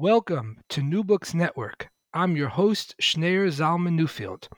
[0.00, 1.90] Welcome to New Books Network.
[2.14, 4.48] I'm your host, Schneur Zalman Newfield.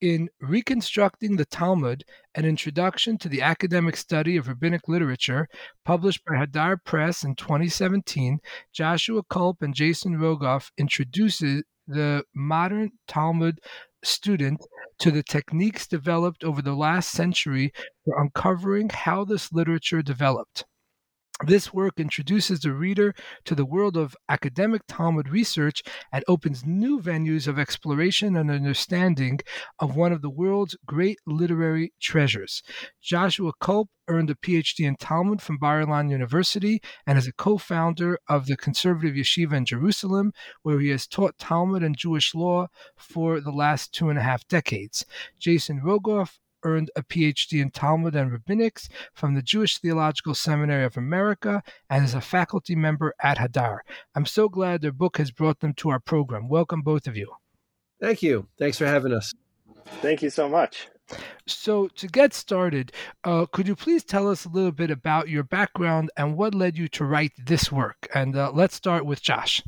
[0.00, 2.02] In Reconstructing the Talmud,
[2.34, 5.46] an introduction to the academic study of rabbinic literature,
[5.84, 8.40] published by Hadar Press in 2017,
[8.72, 13.60] Joshua Kulp and Jason Rogoff introduces the modern Talmud
[14.02, 14.60] student
[14.98, 17.72] to the techniques developed over the last century
[18.04, 20.64] for uncovering how this literature developed.
[21.46, 27.00] This work introduces the reader to the world of academic Talmud research and opens new
[27.00, 29.38] venues of exploration and understanding
[29.78, 32.60] of one of the world's great literary treasures.
[33.00, 37.56] Joshua Kulp earned a PhD in Talmud from Bar Ilan University and is a co
[37.56, 42.66] founder of the conservative yeshiva in Jerusalem, where he has taught Talmud and Jewish law
[42.96, 45.06] for the last two and a half decades.
[45.38, 50.96] Jason Rogoff earned a PhD in Talmud and Rabbinics from the Jewish Theological Seminary of
[50.96, 53.78] America and is a faculty member at Hadar.
[54.14, 56.48] I'm so glad their book has brought them to our program.
[56.48, 57.32] Welcome, both of you.
[58.00, 58.46] Thank you.
[58.58, 59.34] Thanks for having us.
[60.00, 60.88] Thank you so much.
[61.46, 62.92] So, to get started,
[63.24, 66.76] uh, could you please tell us a little bit about your background and what led
[66.76, 68.06] you to write this work?
[68.14, 69.62] And uh, let's start with Josh.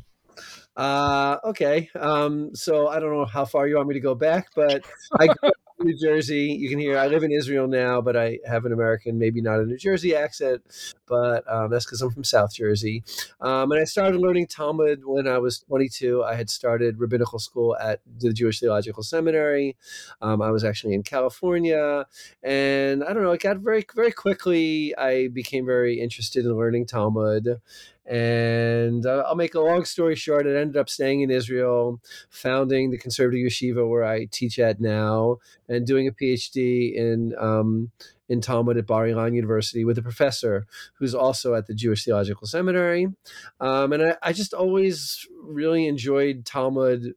[0.75, 1.89] Uh, okay.
[1.95, 4.85] Um, so I don't know how far you want me to go back, but
[5.19, 6.55] I grew up New Jersey.
[6.59, 9.59] You can hear I live in Israel now, but I have an American, maybe not
[9.59, 10.61] a New Jersey accent,
[11.07, 13.03] but um, that's because I'm from South Jersey.
[13.39, 16.23] Um, and I started learning Talmud when I was 22.
[16.23, 19.75] I had started rabbinical school at the Jewish Theological Seminary.
[20.21, 22.05] Um, I was actually in California,
[22.43, 23.31] and I don't know.
[23.31, 24.95] It got very, very quickly.
[24.97, 27.61] I became very interested in learning Talmud,
[28.05, 30.47] and uh, I'll make a long story short.
[30.47, 35.37] I ended up staying in Israel, founding the conservative yeshiva where I teach at now,
[35.69, 37.91] and doing a PhD in um,
[38.27, 42.47] in Talmud at Bar Ilan University with a professor who's also at the Jewish Theological
[42.47, 43.07] Seminary.
[43.59, 47.13] Um, and I, I just always really enjoyed Talmud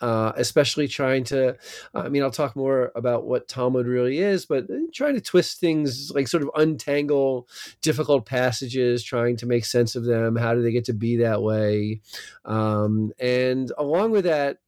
[0.00, 1.56] uh, especially trying to,
[1.94, 5.60] I mean, I'll talk more about what Talmud really is, but uh, trying to twist
[5.60, 7.48] things, like sort of untangle
[7.80, 10.36] difficult passages, trying to make sense of them.
[10.36, 12.00] How do they get to be that way?
[12.44, 14.58] Um, and along with that,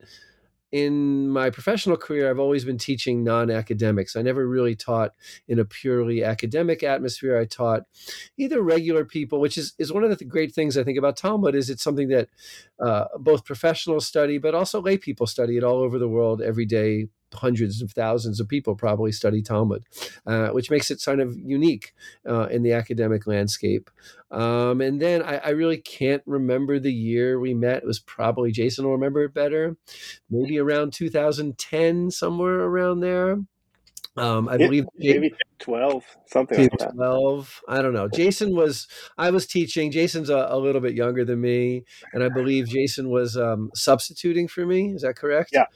[0.77, 4.15] in my professional career, I've always been teaching non academics.
[4.15, 5.13] I never really taught
[5.49, 7.39] in a purely academic atmosphere.
[7.39, 7.85] I taught
[8.37, 11.55] either regular people, which is, is one of the great things I think about Talmud
[11.55, 12.29] is it's something that
[12.79, 16.67] uh, both professionals study, but also lay people study it all over the world every
[16.67, 19.85] day, hundreds of thousands of people probably study Talmud,
[20.27, 21.95] uh, which makes it kind of unique
[22.29, 23.91] uh, in the academic landscape.
[24.31, 27.79] Um, and then I, I, really can't remember the year we met.
[27.79, 29.77] It was probably Jason will remember it better,
[30.29, 33.39] maybe around 2010, somewhere around there.
[34.17, 36.95] Um, I believe maybe twelve, something like that.
[36.95, 38.09] Twelve, I don't know.
[38.09, 38.89] Jason was,
[39.19, 39.91] I was teaching.
[39.91, 44.49] Jason's a, a, little bit younger than me, and I believe Jason was um, substituting
[44.49, 44.95] for me.
[44.95, 45.51] Is that correct?
[45.53, 45.67] Yeah,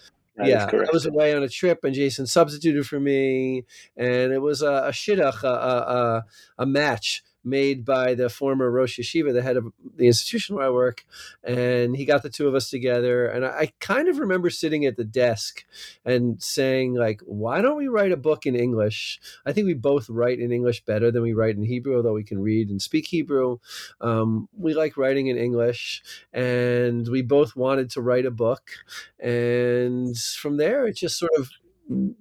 [0.40, 3.64] that yeah, I was away on a trip, and Jason substituted for me,
[3.96, 6.24] and it was a, a shidduch, a, a,
[6.58, 10.70] a match made by the former Rosh Yeshiva, the head of the institution where I
[10.70, 11.04] work,
[11.42, 13.26] and he got the two of us together.
[13.26, 15.65] And I, I, kind of remember sitting at the desk
[16.04, 19.20] and saying, like, why don't we write a book in English?
[19.47, 22.24] I think we both write in English better than we write in Hebrew, although we
[22.24, 23.59] can read and speak Hebrew.
[24.00, 28.70] Um, we like writing in English, and we both wanted to write a book.
[29.18, 31.50] And from there, it just sort of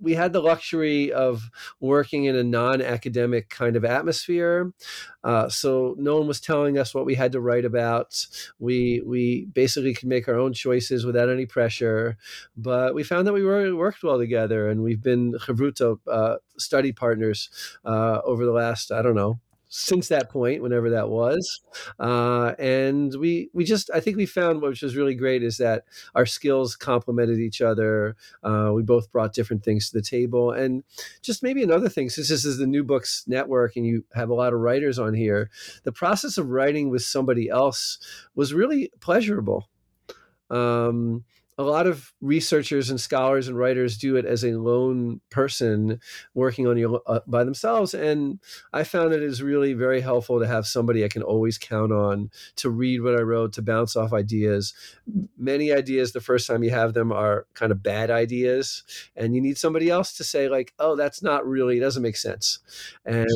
[0.02, 1.50] we had the luxury of
[1.80, 4.74] working in a non-academic kind of atmosphere
[5.24, 8.26] uh, so no one was telling us what we had to write about.
[8.58, 12.18] We we basically could make our own choices without any pressure
[12.56, 16.92] but we found that we were, worked well together and we've been chavruta uh, study
[16.92, 17.50] partners
[17.86, 19.40] uh, over the last i don't know
[19.70, 21.62] since that point, whenever that was,
[22.00, 25.86] uh, and we we just I think we found which was really great is that
[26.16, 28.16] our skills complemented each other.
[28.44, 30.84] Uh, we both brought different things to the table, and
[31.22, 34.34] just maybe another thing since this is the New Books Network and you have a
[34.34, 35.50] lot of writers on here,
[35.84, 38.00] the process of writing with somebody else
[38.36, 39.70] was really pleasurable.
[40.50, 41.24] Um,
[41.60, 46.00] a lot of researchers and scholars and writers do it as a lone person
[46.34, 48.40] working on your uh, by themselves and
[48.74, 52.32] i found it is really very helpful to have somebody i can always count on
[52.56, 54.74] to read what i wrote to bounce off ideas.
[55.38, 58.84] Many ideas the first time you have them are kind of bad ideas
[59.16, 62.16] and you need somebody else to say like oh that's not really it doesn't make
[62.16, 62.60] sense.
[63.06, 63.28] And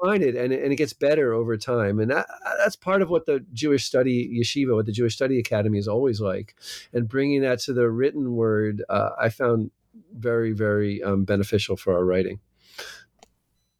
[0.00, 2.26] refine it and, and it gets better over time and that,
[2.58, 6.20] that's part of what the jewish study yeshiva what the jewish study academy is always
[6.20, 6.54] like
[6.92, 9.70] and bringing that to the written word uh, i found
[10.12, 12.40] very very um, beneficial for our writing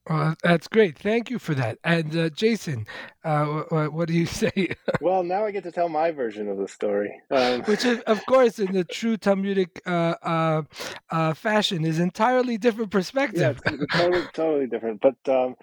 [0.08, 0.98] well, that's great.
[0.98, 1.78] Thank you for that.
[1.84, 2.86] And uh, Jason,
[3.24, 4.74] uh, what, what, do you say?
[5.00, 7.62] well, now I get to tell my version of the story, um...
[7.64, 10.62] which is, of course, in the true Talmudic uh, uh,
[11.10, 13.60] uh fashion, is entirely different perspective.
[13.66, 15.02] Yeah, totally, totally different.
[15.02, 15.56] But um,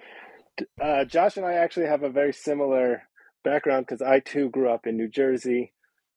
[0.81, 3.03] uh, Josh and I actually have a very similar
[3.43, 5.73] background because I too grew up in New Jersey.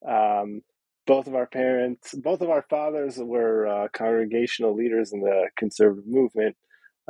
[0.09, 0.63] Um,
[1.07, 6.07] both of our parents, both of our fathers were uh, congregational leaders in the conservative
[6.07, 6.57] movement.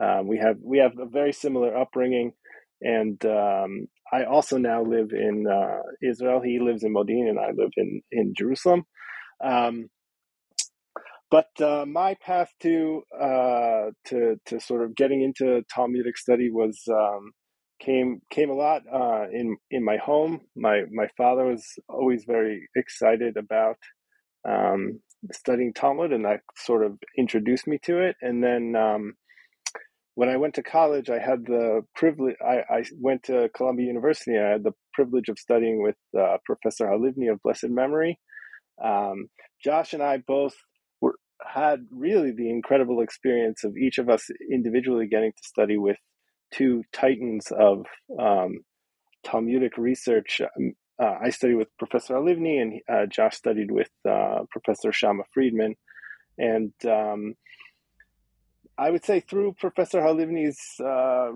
[0.01, 2.33] Um, we have we have a very similar upbringing,
[2.81, 6.41] and um, I also now live in uh, Israel.
[6.41, 8.85] He lives in Modin, and I live in in Jerusalem.
[9.45, 9.89] Um,
[11.31, 16.81] but uh, my path to uh, to to sort of getting into Talmudic study was
[16.91, 17.33] um,
[17.81, 20.41] came came a lot uh, in in my home.
[20.57, 23.77] My my father was always very excited about
[24.49, 25.01] um,
[25.33, 28.17] studying Talmud, and that sort of introduced me to it.
[28.23, 29.15] And then um,
[30.15, 32.37] when I went to college, I had the privilege.
[32.45, 34.35] I, I, went to Columbia University.
[34.35, 38.19] and I had the privilege of studying with uh, Professor Halivni of blessed memory.
[38.83, 39.29] Um,
[39.63, 40.55] Josh and I both
[41.47, 45.97] had really the incredible experience of each of us individually getting to study with
[46.51, 47.87] two titans of
[48.19, 48.59] um,
[49.25, 50.41] Talmudic research.
[50.41, 55.23] Um, uh, I studied with Professor Halivni, and uh, Josh studied with uh, Professor Shamma
[55.33, 55.77] Friedman.
[56.39, 57.35] And um,
[58.77, 61.33] I would say through Professor Halivni's uh,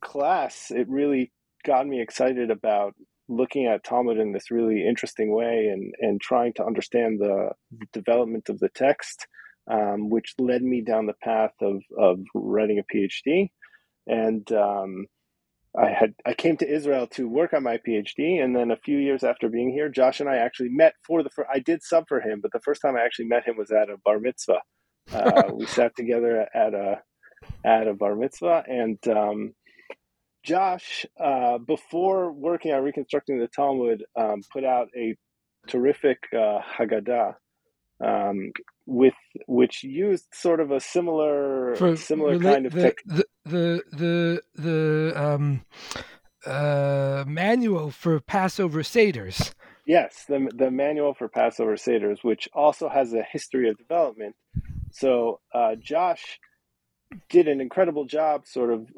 [0.00, 1.32] class, it really
[1.64, 2.94] got me excited about
[3.28, 7.50] looking at Talmud in this really interesting way and, and trying to understand the,
[7.92, 9.26] development of the text,
[9.70, 13.50] um, which led me down the path of, of writing a PhD.
[14.06, 15.06] And um,
[15.76, 18.98] I had I came to Israel to work on my PhD, and then a few
[18.98, 21.48] years after being here, Josh and I actually met for the first.
[21.52, 23.90] I did sub for him, but the first time I actually met him was at
[23.90, 24.60] a bar mitzvah.
[25.12, 27.02] Uh, we sat together at a
[27.64, 29.52] at a bar mitzvah, and um,
[30.48, 35.14] Josh, uh, before working on reconstructing the Talmud, um, put out a
[35.66, 37.34] terrific uh, Haggadah,
[38.02, 38.52] um,
[38.86, 39.12] with
[39.46, 45.12] which used sort of a similar For, similar kind of the, the the the the
[45.14, 45.66] um,
[46.46, 49.52] uh, manual for Passover seders.
[49.84, 54.34] Yes, the the manual for Passover seders, which also has a history of development.
[54.92, 56.40] So uh, Josh
[57.28, 58.88] did an incredible job sort of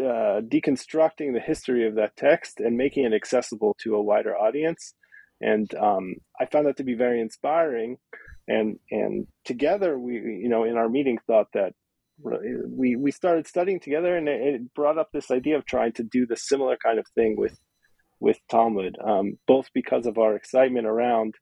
[0.00, 4.94] uh, deconstructing the history of that text and making it accessible to a wider audience.
[5.40, 7.98] And um, I found that to be very inspiring.
[8.48, 11.74] And and together we, you know, in our meeting, thought that
[12.18, 16.26] we we started studying together, and it, brought up this idea of trying to do
[16.26, 17.58] the similar kind of thing with
[18.20, 21.34] with Talmud, um, both because of our excitement around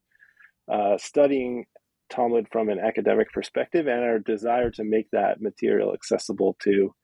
[0.70, 1.66] uh, studying
[2.10, 6.94] Talmud from an academic perspective and our desire to make that material accessible to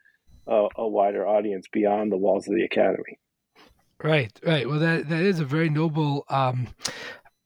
[0.47, 3.19] a, a wider audience beyond the walls of the academy.
[4.03, 4.69] Right, right.
[4.69, 6.69] Well, that that is a very noble um,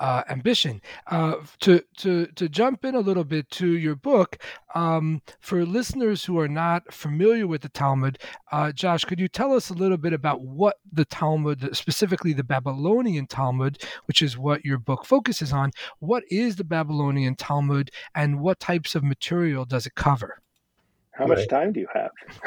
[0.01, 0.81] uh, ambition.
[1.07, 4.39] Uh, to to to jump in a little bit to your book,
[4.75, 8.19] um, for listeners who are not familiar with the Talmud,
[8.51, 12.43] uh, Josh, could you tell us a little bit about what the Talmud, specifically the
[12.43, 15.71] Babylonian Talmud, which is what your book focuses on?
[16.01, 20.39] What is the Babylonian Talmud, and what types of material does it cover?
[21.21, 22.11] How much time do you have?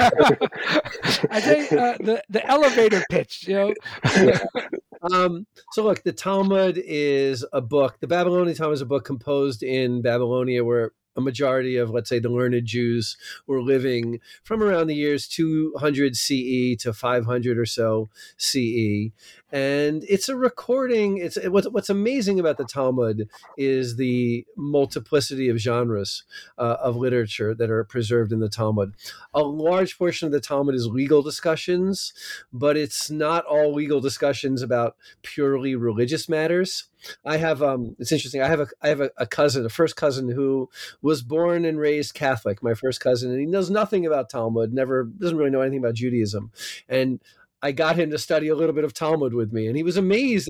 [1.30, 3.74] I think uh, the the elevator pitch, you know.
[5.14, 8.00] um, so look, the Talmud is a book.
[8.00, 12.20] The Babylonian Talmud is a book composed in Babylonia, where a majority of, let's say,
[12.20, 13.18] the learned Jews
[13.48, 19.12] were living from around the years 200 CE to 500 or so CE.
[19.52, 21.18] And it's a recording.
[21.18, 26.24] It's what's, what's amazing about the Talmud is the multiplicity of genres
[26.58, 28.94] uh, of literature that are preserved in the Talmud.
[29.34, 32.14] A large portion of the Talmud is legal discussions,
[32.52, 36.86] but it's not all legal discussions about purely religious matters.
[37.26, 38.42] I have um it's interesting.
[38.42, 40.70] I have a I have a, a, cousin, a first cousin who
[41.02, 45.04] was born and raised Catholic, my first cousin, and he knows nothing about Talmud, never
[45.04, 46.52] doesn't really know anything about Judaism.
[46.88, 47.20] And
[47.62, 49.98] I got him to study a little bit of Talmud with me, and he was
[49.98, 50.50] amazed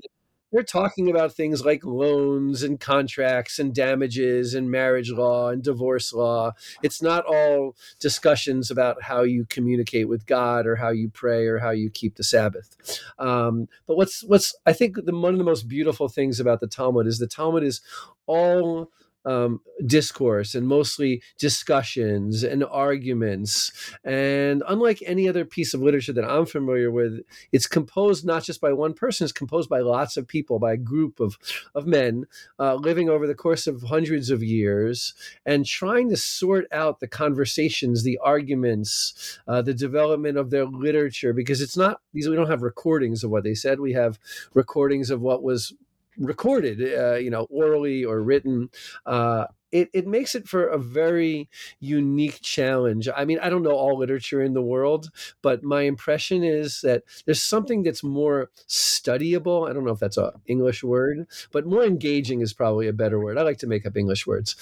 [0.54, 6.12] they're talking about things like loans and contracts and damages and marriage law and divorce
[6.12, 6.52] law.
[6.80, 11.58] It's not all discussions about how you communicate with God or how you pray or
[11.58, 13.00] how you keep the Sabbath.
[13.18, 16.68] Um, but what's what's I think the, one of the most beautiful things about the
[16.68, 17.80] Talmud is the Talmud is
[18.28, 18.92] all
[19.24, 23.72] um, discourse and mostly discussions and arguments.
[24.04, 27.20] And unlike any other piece of literature that I'm familiar with,
[27.52, 30.78] it's composed not just by one person, it's composed by lots of people, by a
[30.78, 31.38] group of,
[31.74, 32.26] of men
[32.58, 35.14] uh, living over the course of hundreds of years
[35.46, 41.32] and trying to sort out the conversations, the arguments, uh, the development of their literature,
[41.32, 43.80] because it's not, these we don't have recordings of what they said.
[43.80, 44.18] We have
[44.54, 45.72] recordings of what was
[46.18, 48.70] recorded, uh, you know, orally or written.
[49.06, 51.48] Uh, it, it makes it for a very
[51.80, 53.08] unique challenge.
[53.14, 55.10] I mean, I don't know all literature in the world,
[55.42, 59.68] but my impression is that there's something that's more studyable.
[59.68, 63.18] I don't know if that's an English word, but more engaging is probably a better
[63.18, 63.36] word.
[63.36, 64.54] I like to make up English words.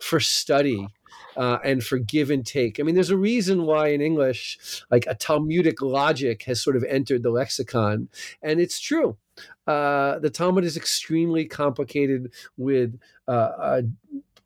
[0.00, 0.88] for study
[1.36, 2.78] uh, and for give and take.
[2.78, 6.84] I mean, there's a reason why in English, like a Talmudic logic has sort of
[6.84, 8.08] entered the lexicon,
[8.42, 9.16] and it's true.
[9.66, 13.82] Uh, the Talmud is extremely complicated with uh, uh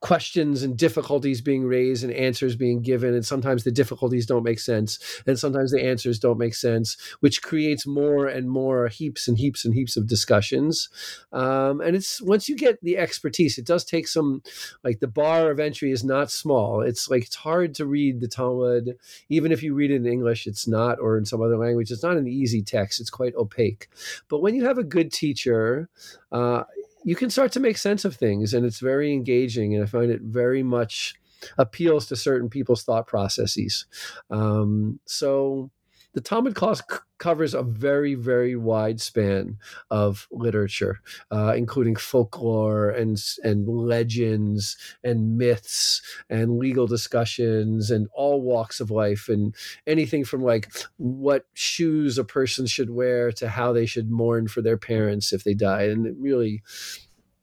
[0.03, 3.15] questions and difficulties being raised and answers being given.
[3.15, 7.41] And sometimes the difficulties don't make sense and sometimes the answers don't make sense which
[7.41, 10.89] creates more and more heaps and heaps and heaps of discussions.
[11.33, 14.43] Um, and it's once you get the expertise it does take some
[14.83, 16.83] like the bar of entry is not small.
[16.83, 18.97] It's like it's hard to read the talmud.
[19.29, 22.03] Even if you read it in english it's not or in some other language it's
[22.03, 23.01] not an easy text.
[23.01, 23.89] It's quite opaque.
[24.29, 25.89] But when you have a good teacher
[26.33, 26.65] uh,
[27.05, 30.11] you can start to make sense of things and it's very engaging and i find
[30.11, 31.15] it very much
[31.59, 33.87] appeals to certain people's thought processes.
[34.31, 35.71] Um, so
[36.15, 39.59] the Talmud c- covers a very, very wide span
[39.91, 41.01] of literature,
[41.31, 48.91] uh, including folklore and and legends and myths and legal discussions and all walks of
[48.91, 49.55] life and
[49.87, 54.61] anything from like what shoes a person should wear to how they should mourn for
[54.61, 56.63] their parents if they die, and really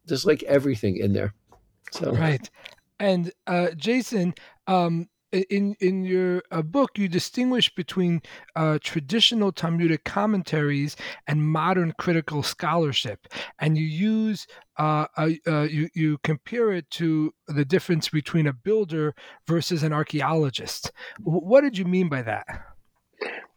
[0.05, 1.33] there's like everything in there.
[1.91, 2.47] So right,
[2.99, 4.35] and uh, Jason.
[4.67, 8.21] Um, in in your uh, book, you distinguish between
[8.55, 10.95] uh, traditional Talmudic commentaries
[11.27, 13.27] and modern critical scholarship,
[13.59, 15.29] and you use uh, uh,
[15.69, 19.13] you you compare it to the difference between a builder
[19.47, 20.91] versus an archaeologist.
[21.19, 22.45] what did you mean by that?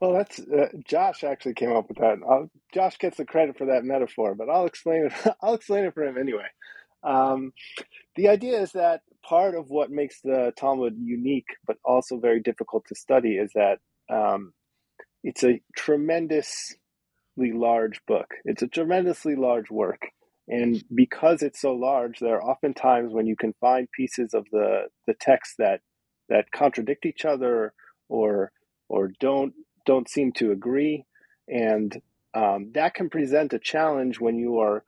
[0.01, 2.19] Well, that's uh, Josh actually came up with that.
[2.29, 5.35] I'll, Josh gets the credit for that metaphor, but I'll explain it.
[5.43, 6.47] I'll explain it for him anyway.
[7.05, 7.53] Um,
[8.17, 12.85] the idea is that part of what makes the Talmud unique, but also very difficult
[12.89, 13.79] to study, is that
[14.11, 14.53] um,
[15.23, 16.77] it's a tremendously
[17.39, 18.29] large book.
[18.45, 20.09] It's a tremendously large work.
[20.49, 24.45] And because it's so large, there are often times when you can find pieces of
[24.51, 25.81] the, the text that
[26.29, 27.75] that contradict each other
[28.09, 28.53] or
[28.89, 29.53] or don't
[29.87, 31.05] don't seem to agree,
[31.49, 32.01] and
[32.35, 34.85] um, that can present a challenge when you are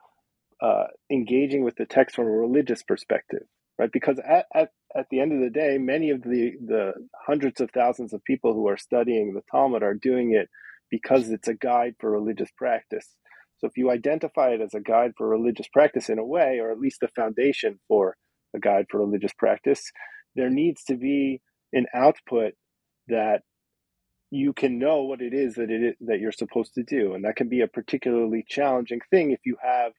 [0.61, 3.43] uh, engaging with the text from a religious perspective,
[3.77, 3.89] right?
[3.91, 6.93] Because at, at, at the end of the day, many of the, the
[7.27, 10.49] hundreds of thousands of people who are studying the Talmud are doing it
[10.89, 13.07] because it's a guide for religious practice.
[13.57, 16.71] So if you identify it as a guide for religious practice in a way, or
[16.71, 18.15] at least a foundation for
[18.55, 19.91] a guide for religious practice,
[20.35, 21.41] there needs to be
[21.73, 22.53] an output
[23.07, 23.41] that
[24.31, 27.23] you can know what it is that it is, that you're supposed to do, and
[27.23, 29.93] that can be a particularly challenging thing if you have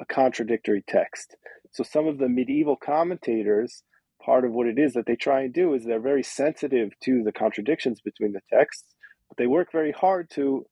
[0.00, 1.36] a contradictory text.
[1.70, 3.82] So some of the medieval commentators,
[4.24, 7.22] part of what it is that they try and do is they're very sensitive to
[7.22, 8.94] the contradictions between the texts,
[9.28, 10.64] but they work very hard to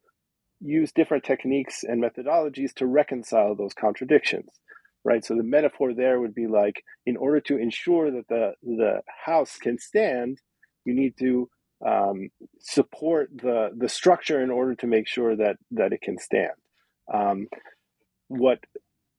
[0.60, 4.50] use different techniques and methodologies to reconcile those contradictions.
[5.04, 5.24] Right.
[5.24, 9.56] So the metaphor there would be like, in order to ensure that the the house
[9.56, 10.40] can stand,
[10.84, 11.48] you need to
[11.86, 16.58] um, support the the structure in order to make sure that that it can stand.
[17.14, 17.46] Um,
[18.26, 18.58] what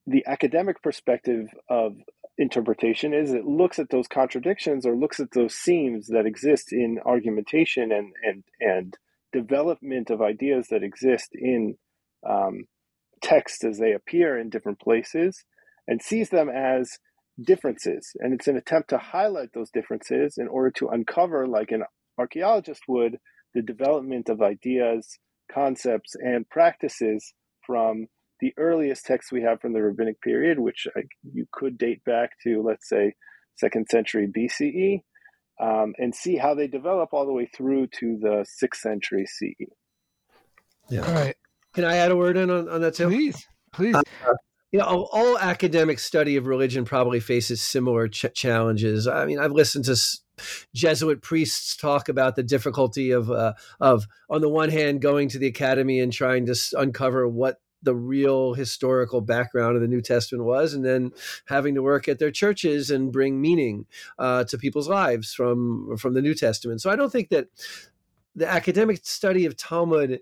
[0.08, 1.98] the academic perspective of
[2.38, 7.00] interpretation is it looks at those contradictions or looks at those seams that exist in
[7.06, 8.98] argumentation and and and
[9.34, 11.76] development of ideas that exist in
[12.28, 12.66] um,
[13.22, 15.44] texts as they appear in different places
[15.88, 16.98] and sees them as
[17.44, 18.12] differences.
[18.20, 21.84] And it's an attempt to highlight those differences in order to uncover like an
[22.18, 23.18] archaeologist would
[23.54, 25.20] the development of ideas
[25.52, 27.34] concepts and practices
[27.66, 28.08] from
[28.40, 30.88] the earliest texts we have from the rabbinic period, which
[31.34, 33.14] you could date back to, let's say,
[33.56, 35.02] second century BCE,
[35.60, 39.68] um, and see how they develop all the way through to the sixth century CE.
[40.90, 41.02] Yeah.
[41.02, 41.36] All right.
[41.74, 43.08] Can I add a word in on, on that too?
[43.08, 43.96] Please, please.
[43.96, 44.04] Uh,
[44.72, 49.08] you know, all, all, academic study of religion probably faces similar ch- challenges.
[49.08, 50.22] I mean, I've listened to s-
[50.76, 55.40] Jesuit priests talk about the difficulty of uh, of on the one hand going to
[55.40, 60.02] the academy and trying to s- uncover what the real historical background of the New
[60.02, 61.12] Testament was, and then
[61.46, 63.86] having to work at their churches and bring meaning
[64.20, 66.82] uh, to people's lives from from the New Testament.
[66.82, 67.48] So I don't think that
[68.36, 70.20] the academic study of Talmud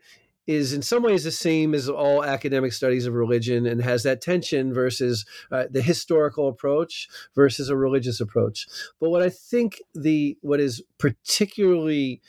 [0.48, 4.22] is in some ways the same as all academic studies of religion and has that
[4.22, 8.68] tension versus uh, the historical approach versus a religious approach
[9.00, 12.22] but what i think the what is particularly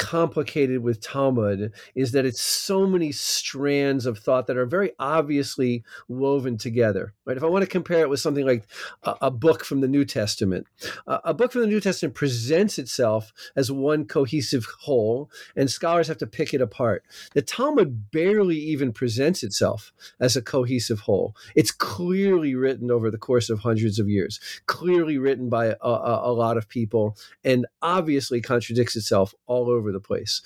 [0.00, 5.84] complicated with Talmud is that it's so many strands of thought that are very obviously
[6.08, 7.12] woven together.
[7.26, 7.36] Right?
[7.36, 8.64] If I want to compare it with something like
[9.02, 10.66] a, a book from the New Testament,
[11.06, 16.08] uh, a book from the New Testament presents itself as one cohesive whole, and scholars
[16.08, 17.04] have to pick it apart.
[17.34, 21.36] The Talmud barely even presents itself as a cohesive whole.
[21.54, 26.30] It's clearly written over the course of hundreds of years, clearly written by a, a,
[26.30, 30.42] a lot of people, and obviously contradicts itself all over over the place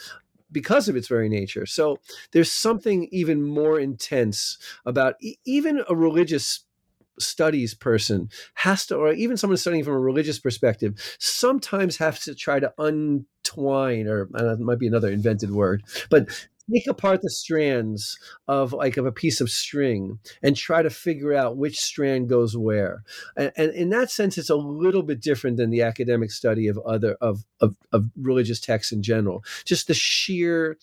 [0.51, 1.67] because of its very nature.
[1.67, 1.99] So
[2.33, 6.61] there's something even more intense about e- even a religious
[7.19, 12.35] studies person has to or even someone studying from a religious perspective sometimes have to
[12.35, 16.29] try to untwine or uh, might be another invented word but
[16.73, 18.19] take apart the strands
[18.49, 22.57] of like of a piece of string and try to figure out which strand goes
[22.57, 23.03] where
[23.37, 26.79] and, and, in that sense it's a little bit different than the academic study of
[26.79, 30.79] other of of, of religious texts in general just the sheer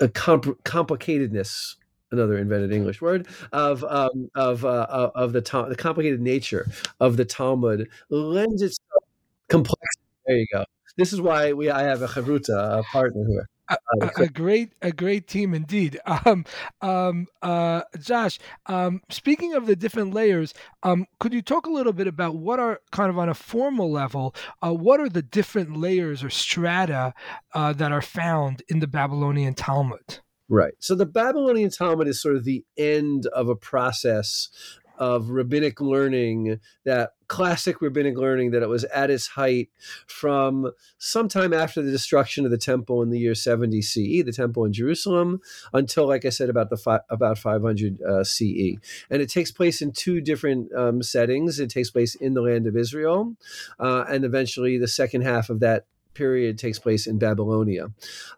[0.00, 1.76] uh, comp- complicatedness
[2.10, 6.66] another invented English word of um, of uh, of the the complicated nature
[6.98, 9.04] of the Talmud lends itself
[9.48, 10.02] complexity.
[10.26, 10.64] There you go.
[10.96, 14.92] This is why we I have a chavruta, a partner here a, a, great a
[14.92, 15.98] great team indeed.
[16.26, 16.44] Um,
[16.82, 20.52] um, uh, Josh, um, speaking of the different layers,
[20.82, 23.90] um, could you talk a little bit about what are kind of on a formal
[23.90, 24.34] level?
[24.60, 27.14] Uh, what are the different layers or strata
[27.54, 30.18] uh, that are found in the Babylonian Talmud?
[30.50, 30.74] Right.
[30.80, 34.48] So the Babylonian Talmud is sort of the end of a process
[35.00, 39.70] of rabbinic learning, that classic rabbinic learning that it was at its height
[40.06, 44.64] from sometime after the destruction of the temple in the year 70 CE, the temple
[44.66, 45.40] in Jerusalem,
[45.72, 48.76] until, like I said, about the fi- about 500 uh, CE.
[49.08, 51.58] And it takes place in two different um, settings.
[51.58, 53.36] It takes place in the land of Israel,
[53.78, 57.88] uh, and eventually the second half of that period takes place in Babylonia.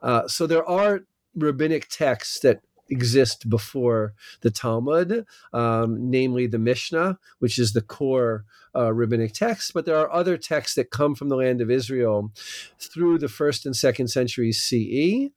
[0.01, 1.01] Uh, so there are
[1.35, 8.45] rabbinic texts that exist before the Talmud, um, namely the Mishnah, which is the core
[8.75, 9.73] uh, rabbinic text.
[9.75, 12.33] But there are other texts that come from the land of Israel
[12.79, 15.31] through the first and second centuries CE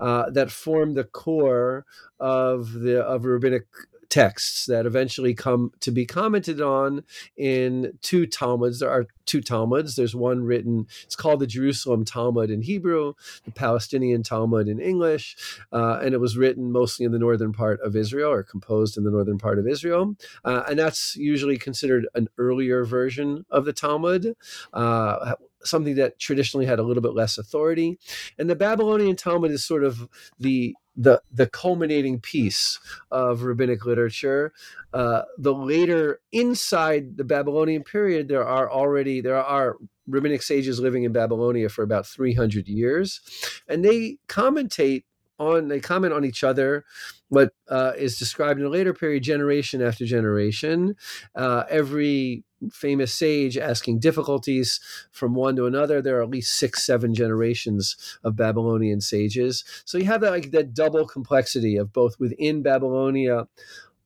[0.00, 1.84] uh, that form the core
[2.20, 3.66] of the of rabbinic
[4.12, 7.02] texts that eventually come to be commented on
[7.34, 8.78] in two Talmuds.
[8.78, 9.96] There are two Talmuds.
[9.96, 13.14] There's one written, it's called the Jerusalem Talmud in Hebrew,
[13.46, 15.34] the Palestinian Talmud in English,
[15.72, 19.04] uh, and it was written mostly in the northern part of Israel or composed in
[19.04, 20.14] the northern part of Israel.
[20.44, 24.36] Uh, and that's usually considered an earlier version of the Talmud.
[24.74, 27.98] Uh, something that traditionally had a little bit less authority.
[28.38, 32.78] And the Babylonian Talmud is sort of the the the culminating piece
[33.10, 34.52] of rabbinic literature.
[34.92, 41.04] Uh, the later inside the Babylonian period, there are already there are rabbinic sages living
[41.04, 43.20] in Babylonia for about 300 years,
[43.68, 45.04] and they commentate
[45.38, 46.84] on they comment on each other
[47.28, 50.94] what uh, is described in a later period generation after generation
[51.34, 56.00] uh, every famous sage asking difficulties from one to another.
[56.00, 59.64] There are at least six seven generations of babylonian sages.
[59.84, 63.46] So you have that like that double complexity of both within babylonia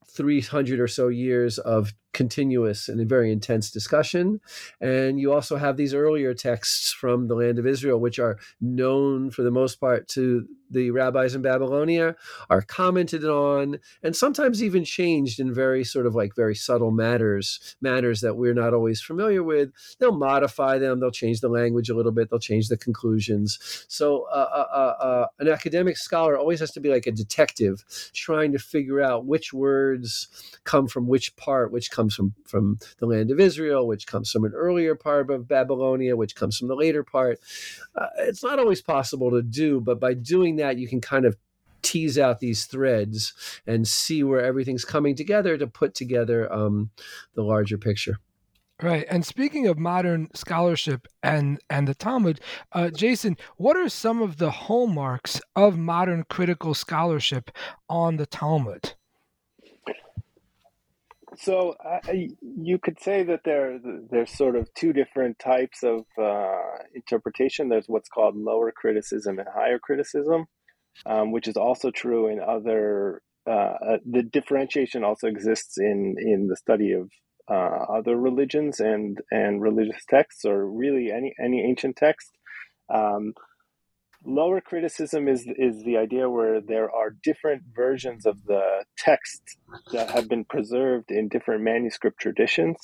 [0.09, 4.41] 300 or so years of continuous and a very intense discussion.
[4.81, 9.31] And you also have these earlier texts from the land of Israel, which are known
[9.31, 12.17] for the most part to the rabbis in Babylonia,
[12.51, 17.77] are commented on, and sometimes even changed in very sort of like very subtle matters,
[17.81, 19.71] matters that we're not always familiar with.
[20.01, 23.59] They'll modify them, they'll change the language a little bit, they'll change the conclusions.
[23.89, 27.85] So uh, uh, uh, uh an academic scholar always has to be like a detective
[28.13, 30.29] trying to figure out which words
[30.65, 34.45] come from which part, which comes from, from the land of Israel, which comes from
[34.45, 37.41] an earlier part of Babylonia, which comes from the later part.
[37.95, 41.37] Uh, it's not always possible to do, but by doing that, you can kind of
[41.83, 43.33] tease out these threads
[43.67, 46.91] and see where everything's coming together to put together um,
[47.35, 48.19] the larger picture.
[48.83, 49.07] Right.
[49.09, 52.41] And speaking of modern scholarship and and the Talmud,
[52.73, 57.51] uh, Jason, what are some of the hallmarks of modern critical scholarship
[57.89, 58.93] on the Talmud?
[61.39, 61.75] So
[62.41, 63.79] you could say that there
[64.11, 67.69] there's sort of two different types of uh, interpretation.
[67.69, 70.47] There's what's called lower criticism and higher criticism,
[71.05, 73.23] um, which is also true in other.
[73.49, 77.11] Uh, uh the differentiation also exists in in the study of
[77.51, 82.31] uh, other religions and and religious texts, or really any any ancient text.
[82.93, 83.35] Um,
[84.27, 89.57] lower criticism is is the idea where there are different versions of the text
[89.93, 92.77] that have been preserved in different manuscript traditions.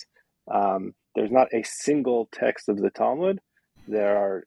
[0.50, 3.40] Um, there's not a single text of the Talmud.
[3.86, 4.46] There are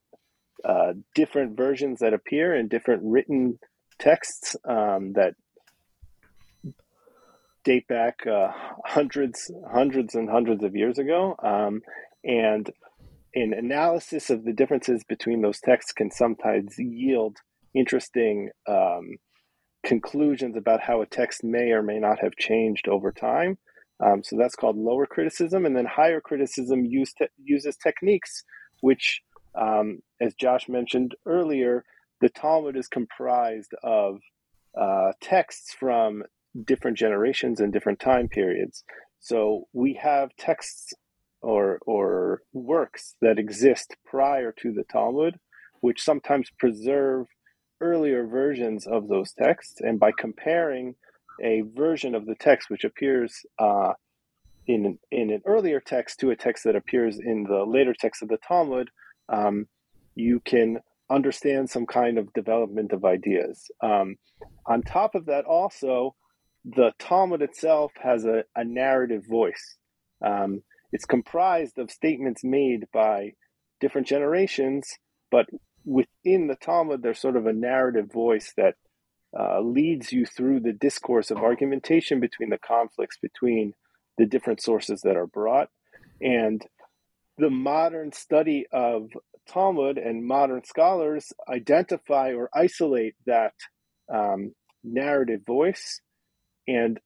[0.64, 3.58] uh, different versions that appear in different written
[3.98, 5.34] texts um, that
[7.64, 8.52] date back uh,
[8.84, 11.36] hundreds, hundreds and hundreds of years ago.
[11.42, 11.82] Um,
[12.24, 12.70] and
[13.36, 17.36] an analysis of the differences between those texts can sometimes yield
[17.74, 19.18] interesting um,
[19.84, 23.58] conclusions about how a text may or may not have changed over time.
[24.04, 25.66] Um, so that's called lower criticism.
[25.66, 28.42] And then higher criticism use te- uses techniques
[28.80, 29.22] which,
[29.58, 31.84] um, as Josh mentioned earlier,
[32.20, 34.18] the Talmud is comprised of
[34.78, 36.22] uh, texts from
[36.64, 38.84] different generations and different time periods.
[39.20, 40.92] So we have texts
[41.46, 45.38] or or works that exist prior to the Talmud,
[45.80, 47.26] which sometimes preserve
[47.80, 50.94] earlier versions of those texts, and by comparing
[51.42, 53.92] a version of the text which appears uh,
[54.66, 58.28] in in an earlier text to a text that appears in the later text of
[58.28, 58.90] the Talmud,
[59.28, 59.66] um,
[60.16, 60.78] you can
[61.08, 63.70] understand some kind of development of ideas.
[63.80, 64.16] Um,
[64.66, 66.16] on top of that, also,
[66.64, 69.76] the Talmud itself has a, a narrative voice.
[70.24, 70.62] Um,
[70.96, 73.32] it's comprised of statements made by
[73.82, 74.88] different generations,
[75.30, 75.44] but
[75.84, 78.76] within the Talmud, there's sort of a narrative voice that
[79.38, 83.74] uh, leads you through the discourse of argumentation between the conflicts between
[84.16, 85.68] the different sources that are brought.
[86.22, 86.62] And
[87.36, 89.10] the modern study of
[89.46, 93.52] Talmud and modern scholars identify or isolate that
[94.10, 96.00] um, narrative voice
[96.66, 96.98] and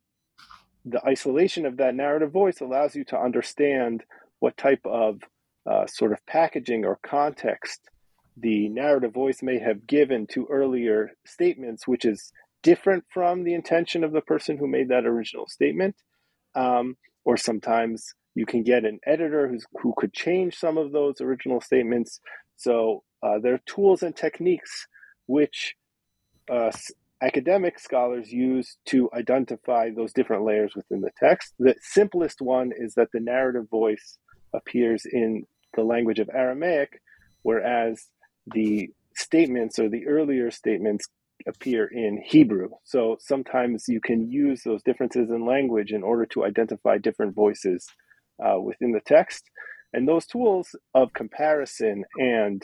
[0.85, 4.03] the isolation of that narrative voice allows you to understand
[4.39, 5.21] what type of
[5.71, 7.91] uh, sort of packaging or context
[8.37, 14.05] the narrative voice may have given to earlier statements, which is different from the intention
[14.05, 15.97] of the person who made that original statement.
[16.55, 21.21] Um, or sometimes you can get an editor who's, who could change some of those
[21.21, 22.21] original statements.
[22.57, 24.87] So uh, there are tools and techniques
[25.27, 25.75] which
[26.51, 26.71] uh,
[27.23, 31.55] academic scholars use to identify those different layers within the text.
[31.59, 34.19] The simplest one is that the narrative voice
[34.55, 37.01] appears in the language of Aramaic,
[37.43, 38.07] whereas
[38.47, 41.07] the statements or the earlier statements
[41.47, 42.69] appear in Hebrew.
[42.85, 47.87] So sometimes you can use those differences in language in order to identify different voices
[48.45, 49.45] uh, within the text.
[49.93, 52.63] And those tools of comparison and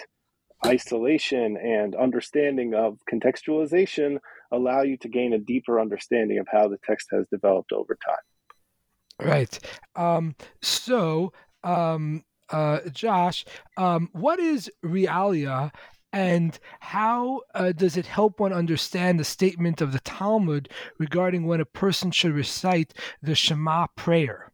[0.65, 4.19] isolation and understanding of contextualization
[4.53, 9.29] allow you to gain a deeper understanding of how the text has developed over time.
[9.29, 9.59] Right.
[9.95, 11.33] Um, so,
[11.65, 13.45] um, uh, Josh,
[13.77, 15.73] um, what is realia
[16.13, 21.61] and how uh, does it help one understand the statement of the Talmud regarding when
[21.61, 24.53] a person should recite the Shema prayer?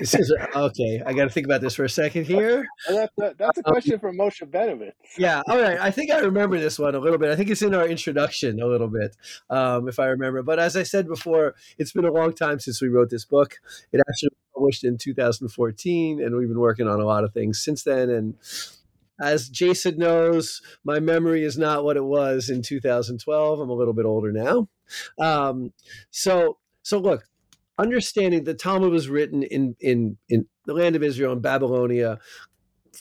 [0.00, 1.02] This is okay.
[1.04, 2.66] I got to think about this for a second here.
[2.88, 4.92] That's a, that's a um, question um, from Moshe Benovitz.
[5.18, 5.42] Yeah.
[5.48, 5.78] All right.
[5.80, 7.30] I think I remember this one a little bit.
[7.30, 9.16] I think it's in our introduction a little bit,
[9.50, 10.42] um, if I remember.
[10.42, 13.56] But as I said before, it's been a long time since we wrote this book.
[13.92, 17.62] It actually was published in 2014, and we've been working on a lot of things
[17.62, 18.10] since then.
[18.10, 18.34] And
[19.20, 23.60] as Jason knows, my memory is not what it was in 2012.
[23.60, 24.68] I'm a little bit older now.
[25.18, 25.72] Um,
[26.10, 27.24] so, so look,
[27.78, 32.18] understanding the Talmud was written in in in the land of Israel in Babylonia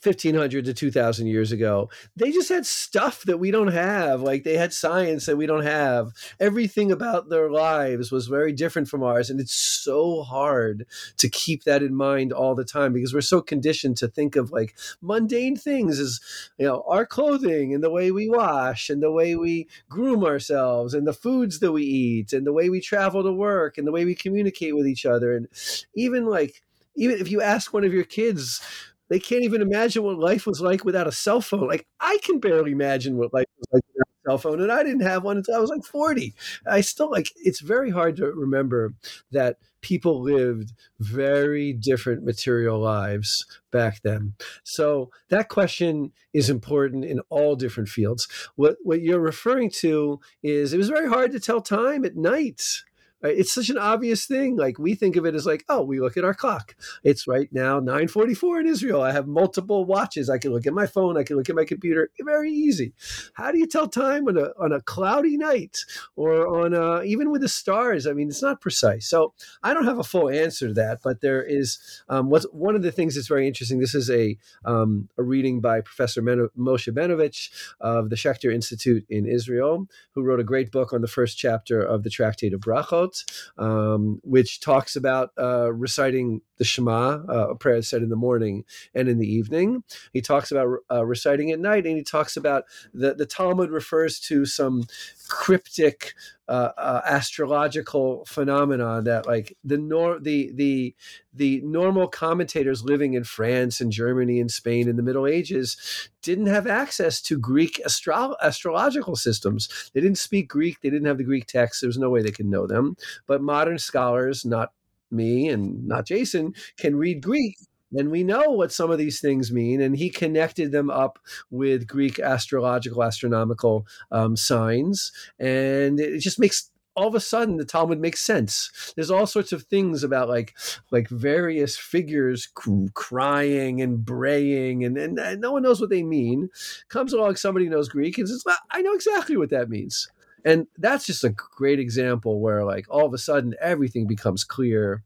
[0.03, 1.89] 1500 to 2000 years ago.
[2.15, 5.63] They just had stuff that we don't have like they had science that we don't
[5.63, 6.11] have.
[6.39, 10.85] Everything about their lives was very different from ours and it's so hard
[11.17, 14.51] to keep that in mind all the time because we're so conditioned to think of
[14.51, 16.19] like mundane things as
[16.57, 20.93] you know our clothing and the way we wash and the way we groom ourselves
[20.93, 23.91] and the foods that we eat and the way we travel to work and the
[23.91, 25.35] way we communicate with each other.
[25.35, 25.47] And
[25.95, 26.63] even like
[26.95, 28.61] even if you ask one of your kids
[29.09, 31.67] they can't even imagine what life was like without a cell phone.
[31.67, 34.83] Like I can barely imagine what life was like without a cell phone, and I
[34.83, 36.33] didn't have one until I was like forty.
[36.67, 38.93] I still like it's very hard to remember
[39.31, 44.33] that people lived very different material lives back then.
[44.63, 48.27] So that question is important in all different fields.
[48.55, 52.81] What what you're referring to is it was very hard to tell time at night
[53.29, 54.55] it's such an obvious thing.
[54.57, 56.75] Like we think of it as like, oh, we look at our clock.
[57.03, 59.01] It's right now 9:44 in Israel.
[59.01, 60.29] I have multiple watches.
[60.29, 61.17] I can look at my phone.
[61.17, 62.09] I can look at my computer.
[62.21, 62.93] Very easy.
[63.33, 65.79] How do you tell time on a on a cloudy night
[66.15, 68.07] or on a, even with the stars?
[68.07, 69.07] I mean, it's not precise.
[69.07, 69.33] So
[69.63, 72.83] I don't have a full answer to that, but there is um, what's one of
[72.83, 73.79] the things that's very interesting.
[73.79, 79.05] This is a um, a reading by Professor Men- Moshe Benovitz of the Schechter Institute
[79.09, 82.59] in Israel, who wrote a great book on the first chapter of the Tractate of
[82.59, 83.14] Brachot
[83.57, 88.63] um, which talks about uh, reciting the Shema, uh, a prayer said in the morning
[88.93, 89.83] and in the evening.
[90.13, 92.63] He talks about uh, reciting at night, and he talks about
[92.93, 94.83] the, the Talmud refers to some
[95.27, 96.13] cryptic
[96.47, 100.93] uh, uh, astrological phenomena that like the nor the the
[101.33, 105.75] the normal commentators living in France and Germany and Spain in the Middle Ages
[106.21, 109.89] didn't have access to Greek astro- astrological systems.
[109.93, 110.81] They didn't speak Greek.
[110.81, 111.81] They didn't have the Greek texts.
[111.81, 112.95] There was no way they could know them.
[113.25, 114.71] But modern scholars, not
[115.11, 117.57] me and not Jason, can read Greek
[117.93, 119.81] and we know what some of these things mean.
[119.81, 125.11] And he connected them up with Greek astrological, astronomical um, signs.
[125.39, 128.93] And it just makes all of a sudden the Talmud makes sense.
[128.95, 130.55] There's all sorts of things about like
[130.91, 132.47] like various figures
[132.93, 136.49] crying and braying, and, and, and, no one knows what they mean.
[136.87, 140.07] Comes along somebody knows Greek and says, well, "I know exactly what that means."
[140.45, 145.03] And that's just a great example where like all of a sudden everything becomes clear.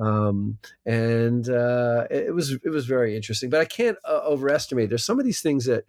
[0.00, 3.50] Um, and uh, it was it was very interesting.
[3.50, 5.84] But i can't uh, overestimate there's some of these things that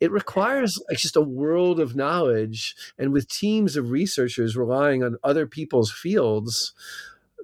[0.00, 5.16] it requires like just a world of knowledge and with teams of researchers relying on
[5.22, 6.72] other people's fields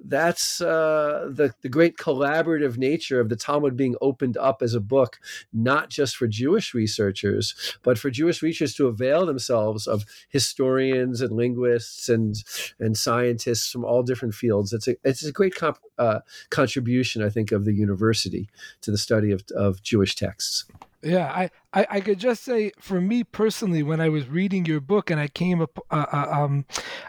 [0.03, 4.79] that's uh, the the great collaborative nature of the Talmud being opened up as a
[4.79, 5.19] book,
[5.53, 11.31] not just for Jewish researchers, but for Jewish researchers to avail themselves of historians and
[11.31, 12.35] linguists and
[12.79, 14.73] and scientists from all different fields.
[14.73, 18.49] It's a it's a great comp, uh, contribution, I think, of the university
[18.81, 20.65] to the study of of Jewish texts.
[21.05, 24.79] Yeah, I, I, I, could just say for me personally, when I was reading your
[24.79, 26.65] book and I came up, uh, uh, um,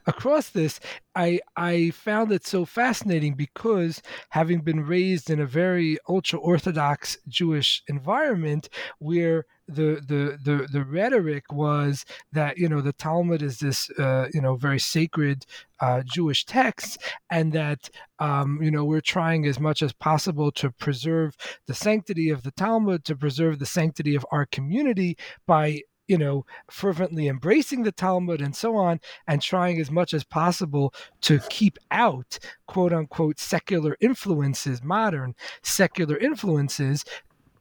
[0.06, 0.80] across this,
[1.14, 7.16] I I found it so fascinating because having been raised in a very ultra orthodox
[7.28, 13.58] Jewish environment where the the the the rhetoric was that you know the Talmud is
[13.58, 15.44] this uh, you know very sacred
[15.80, 16.98] uh, Jewish text,
[17.30, 22.30] and that um, you know we're trying as much as possible to preserve the sanctity
[22.30, 25.16] of the Talmud, to preserve the sanctity of our community
[25.46, 30.24] by you know, fervently embracing the Talmud and so on, and trying as much as
[30.24, 37.04] possible to keep out quote unquote secular influences, modern secular influences,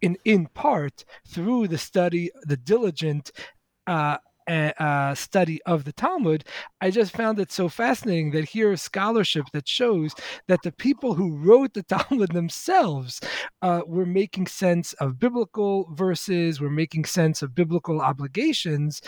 [0.02, 3.32] in in part through the study, the diligent
[3.88, 6.46] uh, uh, study of the Talmud,
[6.82, 10.14] I just found it so fascinating that here is scholarship that shows
[10.48, 13.22] that the people who wrote the Talmud themselves
[13.62, 19.02] uh, were making sense of biblical verses, were making sense of biblical obligations,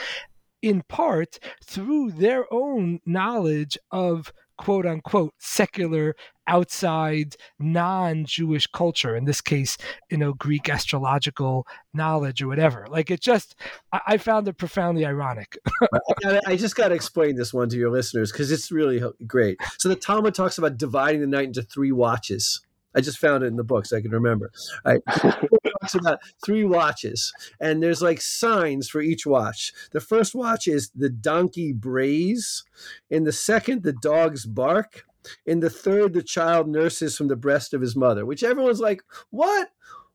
[0.61, 6.15] in part through their own knowledge of quote unquote secular
[6.47, 9.77] outside non-jewish culture in this case
[10.09, 13.55] you know greek astrological knowledge or whatever like it just
[13.91, 15.57] i, found it profoundly ironic
[16.47, 19.89] I, just got to explain this one to your listeners because it's really great so
[19.89, 22.61] the talmud talks about dividing the night into three watches
[22.95, 24.51] I just found it in the book so I can remember.
[24.83, 25.01] Right?
[25.81, 29.73] talks about three watches, and there's like signs for each watch.
[29.91, 32.63] The first watch is the donkey brays.
[33.09, 35.05] In the second, the dogs bark.
[35.45, 39.01] In the third, the child nurses from the breast of his mother, which everyone's like,
[39.29, 39.69] what?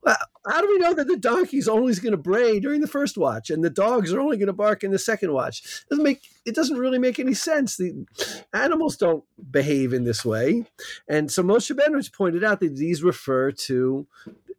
[0.04, 3.50] how do we know that the donkey's only going to bray during the first watch
[3.50, 5.60] and the dogs are only going to bark in the second watch?
[5.60, 7.76] It doesn't make it doesn't really make any sense.
[7.76, 8.04] The
[8.52, 10.66] animals don't behave in this way,
[11.08, 14.06] and so Moshe Benrich pointed out that these refer to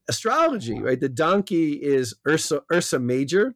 [0.07, 0.79] astrology.
[0.79, 3.55] Right, the donkey is Ursa Ursa Major,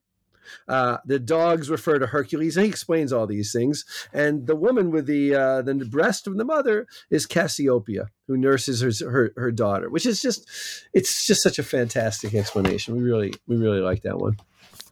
[0.68, 3.86] uh, the dogs refer to Hercules, and he explains all these things.
[4.14, 8.82] And the woman with the uh, the breast of the mother is Cassiopeia, who nurses
[8.82, 10.48] her, her, her daughter, which is just
[10.94, 12.96] it's just such a fantastic explanation.
[12.96, 14.38] We really we really like that one.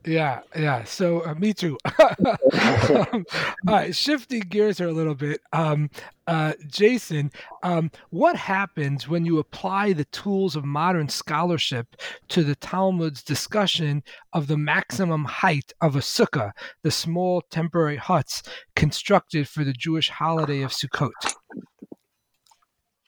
[0.05, 0.83] Yeah, yeah.
[0.83, 1.77] So uh, me too.
[1.99, 3.25] um,
[3.67, 5.41] all right, shifting gears here a little bit.
[5.51, 5.89] Um,
[6.27, 7.31] uh, Jason,
[7.63, 11.95] um, what happens when you apply the tools of modern scholarship
[12.29, 16.51] to the Talmud's discussion of the maximum height of a sukkah,
[16.83, 18.43] the small temporary huts
[18.75, 21.11] constructed for the Jewish holiday of Sukkot?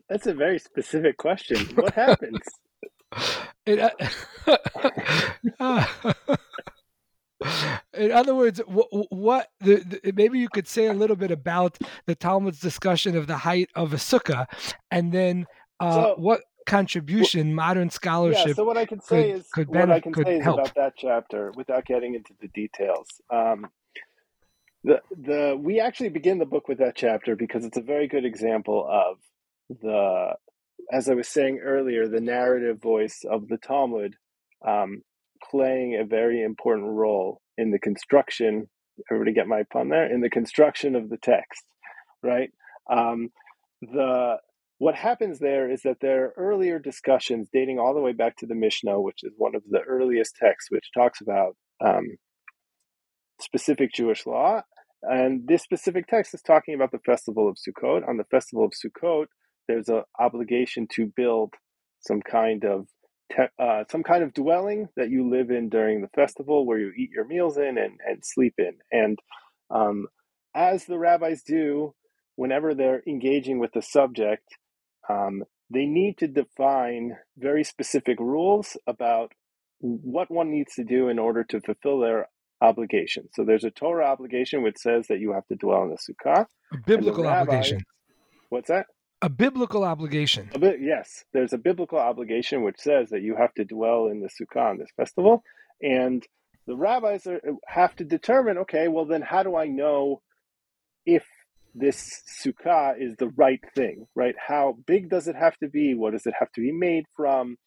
[0.10, 1.58] That's a very specific question.
[1.76, 2.40] What happens?
[3.66, 4.58] It, uh,
[5.60, 5.86] uh
[7.94, 11.78] in other words, what, what the, the, maybe you could say a little bit about
[12.06, 14.48] the Talmud's discussion of the height of a sukkah,
[14.90, 15.46] and then
[15.80, 18.48] uh, so, what contribution modern scholarship.
[18.48, 20.60] Yeah, so what I can say could, is could what I can say is help.
[20.60, 23.08] about that chapter, without getting into the details.
[23.32, 23.68] Um,
[24.84, 28.26] the the we actually begin the book with that chapter because it's a very good
[28.26, 29.18] example of
[29.82, 30.36] the,
[30.92, 34.16] as I was saying earlier, the narrative voice of the Talmud
[34.66, 35.02] um,
[35.50, 38.70] playing a very important role in the construction.
[39.12, 40.12] Everybody get my pun there?
[40.12, 41.64] In the construction of the text,
[42.24, 42.50] right?
[42.92, 43.30] Um,
[43.82, 44.38] the
[44.80, 48.46] what happens there is that there are earlier discussions dating all the way back to
[48.46, 52.06] the Mishnah, which is one of the earliest texts which talks about um,
[53.42, 54.62] specific Jewish law.
[55.02, 58.08] And this specific text is talking about the festival of Sukkot.
[58.08, 59.26] On the festival of Sukkot,
[59.68, 61.54] there's an obligation to build
[62.00, 62.88] some kind of
[63.32, 66.92] te- uh, some kind of dwelling that you live in during the festival where you
[66.98, 68.74] eat your meals in and, and sleep in.
[68.92, 69.20] And
[69.70, 70.08] um,
[70.56, 71.94] as the rabbis do,
[72.36, 74.44] whenever they're engaging with the subject,
[75.10, 79.34] um, they need to define very specific rules about
[79.80, 82.30] what one needs to do in order to fulfill their
[82.62, 83.30] obligation.
[83.34, 86.46] So there's a Torah obligation which says that you have to dwell in the sukkah.
[86.74, 87.86] A biblical rabbis, obligation.
[88.50, 88.88] What's that?
[89.22, 90.50] A biblical obligation.
[90.54, 94.22] A bit, yes, there's a biblical obligation which says that you have to dwell in
[94.22, 95.44] the sukkah this festival,
[95.82, 96.24] and
[96.68, 98.60] the rabbis are, have to determine.
[98.60, 100.22] Okay, well then, how do I know
[101.06, 101.26] if
[101.74, 104.06] this sukkah is the right thing?
[104.16, 104.36] Right?
[104.38, 105.96] How big does it have to be?
[105.96, 107.58] What does it have to be made from?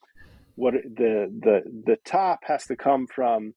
[0.56, 3.54] What the the the top has to come from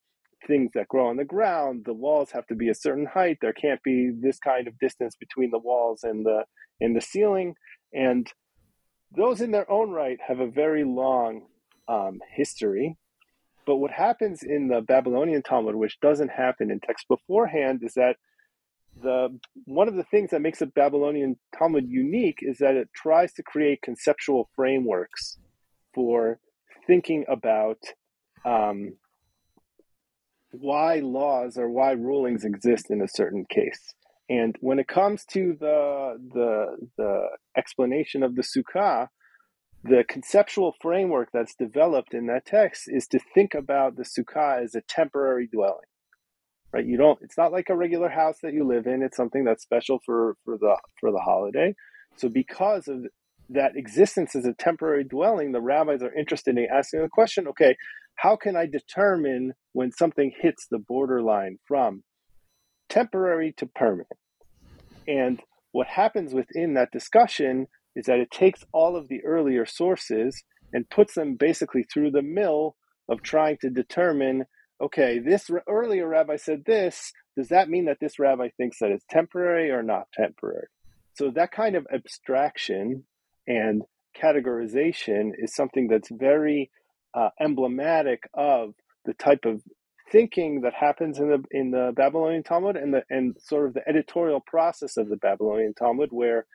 [0.47, 1.83] things that grow on the ground.
[1.85, 3.37] The walls have to be a certain height.
[3.41, 6.43] There can't be this kind of distance between the walls and the
[6.79, 7.55] and the ceiling.
[7.93, 8.27] And
[9.15, 11.43] those in their own right have a very long
[11.87, 12.97] um, history.
[13.65, 18.17] But what happens in the Babylonian Talmud, which doesn't happen in text beforehand, is that
[19.01, 23.33] the one of the things that makes a Babylonian Talmud unique is that it tries
[23.33, 25.37] to create conceptual frameworks
[25.93, 26.39] for
[26.85, 27.79] thinking about
[28.45, 28.93] um,
[30.51, 33.93] why laws or why rulings exist in a certain case.
[34.29, 39.07] And when it comes to the the the explanation of the sukkah,
[39.83, 44.75] the conceptual framework that's developed in that text is to think about the sukkah as
[44.75, 45.87] a temporary dwelling.
[46.71, 46.85] Right?
[46.85, 49.63] You don't it's not like a regular house that you live in, it's something that's
[49.63, 51.75] special for for the for the holiday.
[52.15, 53.05] So because of
[53.49, 57.75] that existence as a temporary dwelling, the rabbis are interested in asking the question, okay,
[58.15, 62.03] how can I determine when something hits the borderline from
[62.93, 64.07] temporary to permanent.
[65.07, 70.43] And what happens within that discussion is that it takes all of the earlier sources
[70.71, 72.75] and puts them basically through the mill
[73.09, 74.45] of trying to determine
[74.81, 77.13] okay, this earlier rabbi said this.
[77.37, 80.67] Does that mean that this rabbi thinks that it's temporary or not temporary?
[81.13, 83.05] So that kind of abstraction
[83.47, 83.83] and
[84.21, 86.69] categorization is something that's very
[87.13, 88.73] uh, emblematic of
[89.05, 89.61] the type of
[90.13, 93.85] thinking that happens in the in the Babylonian Talmud and the and sort of the
[93.89, 96.45] editorial process of the Babylonian Talmud, where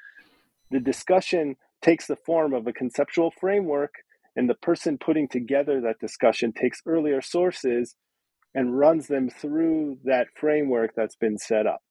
[0.71, 3.95] the discussion takes the form of a conceptual framework,
[4.37, 7.97] and the person putting together that discussion takes earlier sources
[8.55, 11.83] and runs them through that framework that's been set up.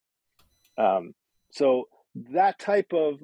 [0.78, 1.16] Um,
[1.52, 3.20] so that type of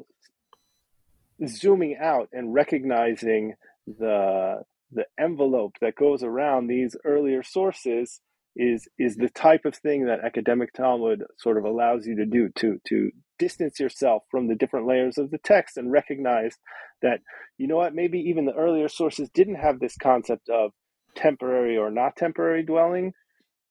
[1.47, 3.55] zooming out and recognizing
[3.87, 8.19] the the envelope that goes around these earlier sources
[8.55, 12.49] is is the type of thing that academic Talmud sort of allows you to do
[12.57, 16.55] to to distance yourself from the different layers of the text and recognize
[17.01, 17.19] that
[17.57, 20.71] you know what maybe even the earlier sources didn't have this concept of
[21.15, 23.13] temporary or not temporary dwelling,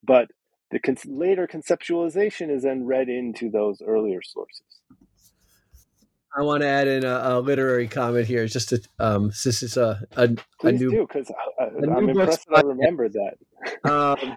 [0.02, 0.28] but
[0.70, 4.62] the con- later conceptualization is then read into those earlier sources.
[6.36, 9.76] I want to add in a, a literary comment here, just to um, this is
[9.76, 11.30] a a, Please a new do, because
[11.61, 13.90] I'm impressed that I remembered that.
[13.90, 14.36] um,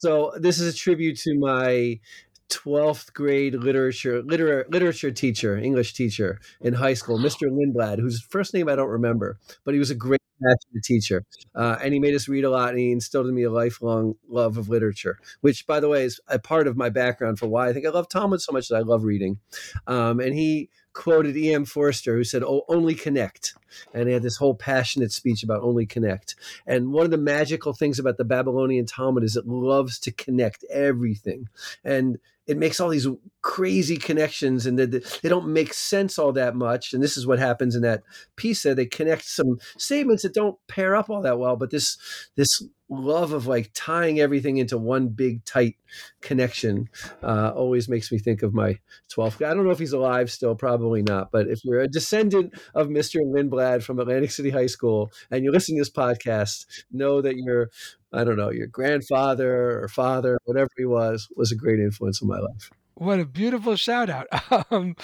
[0.00, 2.00] so this is a tribute to my
[2.48, 7.48] 12th grade literature liter- literature teacher, English teacher in high school, Mr.
[7.50, 11.24] Lindblad, whose first name I don't remember, but he was a great passionate teacher.
[11.54, 14.14] Uh, and he made us read a lot and he instilled in me a lifelong
[14.28, 17.68] love of literature, which, by the way, is a part of my background for why
[17.68, 19.38] I think I love Talmud so much that I love reading.
[19.86, 21.64] Um, and he quoted E.M.
[21.64, 23.54] Forster, who said, Oh, only connect.
[23.94, 26.36] And he had this whole passionate speech about only connect.
[26.66, 30.64] And one of the magical things about the Babylonian Talmud is it loves to connect
[30.70, 31.48] everything.
[31.84, 33.06] And it makes all these
[33.40, 36.92] crazy connections and they, they don't make sense all that much.
[36.92, 38.02] And this is what happens in that
[38.36, 38.74] piece there.
[38.74, 41.96] They connect some statements that don't pair up all that well, but this
[42.36, 42.62] this
[42.92, 45.76] love of like tying everything into one big tight
[46.20, 46.88] connection
[47.22, 48.78] uh, always makes me think of my
[49.14, 52.52] 12th i don't know if he's alive still probably not but if you're a descendant
[52.74, 57.22] of mr lindblad from atlantic city high school and you're listening to this podcast know
[57.22, 57.70] that your
[58.12, 62.28] i don't know your grandfather or father whatever he was was a great influence in
[62.28, 62.70] my life
[63.02, 64.26] what a beautiful shout out.
[64.70, 64.96] Um,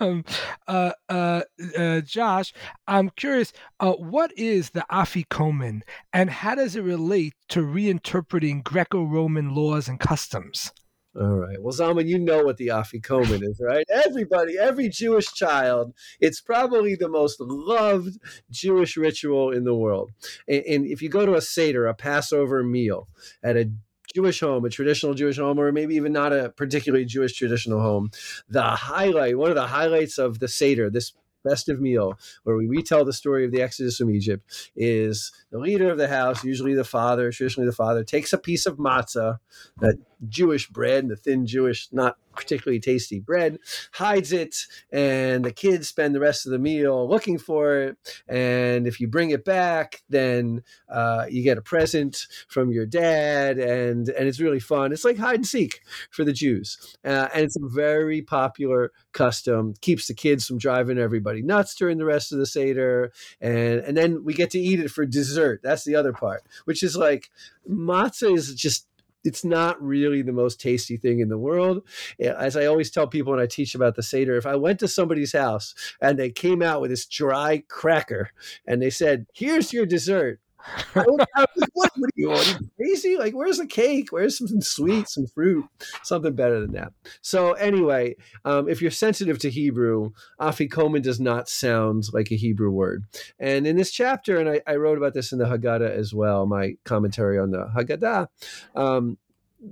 [0.00, 0.24] um,
[0.68, 1.42] uh, uh,
[1.76, 2.52] uh, Josh,
[2.86, 9.04] I'm curious, uh, what is the Afikomen and how does it relate to reinterpreting Greco
[9.04, 10.70] Roman laws and customs?
[11.16, 11.60] All right.
[11.60, 13.86] Well, Zalman, you know what the Afikomen is, right?
[13.88, 18.18] Everybody, every Jewish child, it's probably the most loved
[18.50, 20.10] Jewish ritual in the world.
[20.48, 23.08] And, and if you go to a Seder, a Passover meal
[23.42, 23.70] at a
[24.14, 28.10] Jewish home, a traditional Jewish home, or maybe even not a particularly Jewish traditional home,
[28.48, 31.12] the highlight, one of the highlights of the Seder, this
[31.42, 35.90] festive meal where we retell the story of the Exodus from Egypt is the leader
[35.90, 39.38] of the house, usually the father, traditionally the father, takes a piece of matzah,
[39.78, 39.96] that
[40.28, 43.58] Jewish bread, the thin Jewish, not particularly tasty bread,
[43.92, 44.56] hides it,
[44.92, 48.22] and the kids spend the rest of the meal looking for it.
[48.28, 53.58] And if you bring it back, then uh, you get a present from your dad,
[53.58, 54.92] and and it's really fun.
[54.92, 59.74] It's like hide and seek for the Jews, uh, and it's a very popular custom.
[59.80, 63.96] Keeps the kids from driving everybody nuts during the rest of the seder, and and
[63.96, 65.60] then we get to eat it for dessert.
[65.62, 67.30] That's the other part, which is like
[67.68, 68.86] matzah is just
[69.24, 71.86] it's not really the most tasty thing in the world.
[72.20, 74.88] As I always tell people when I teach about the Seder, if I went to
[74.88, 78.30] somebody's house and they came out with this dry cracker
[78.66, 80.40] and they said, Here's your dessert.
[80.94, 81.46] What, are
[82.14, 83.16] you, are you crazy?
[83.16, 84.10] Like, where's the cake?
[84.10, 85.66] Where's something sweet, some fruit,
[86.02, 86.92] something better than that?
[87.22, 92.70] So, anyway, um, if you're sensitive to Hebrew, afikomen does not sound like a Hebrew
[92.70, 93.04] word.
[93.38, 96.46] And in this chapter, and I, I wrote about this in the Haggadah as well,
[96.46, 98.28] my commentary on the Haggadah,
[98.74, 99.18] um,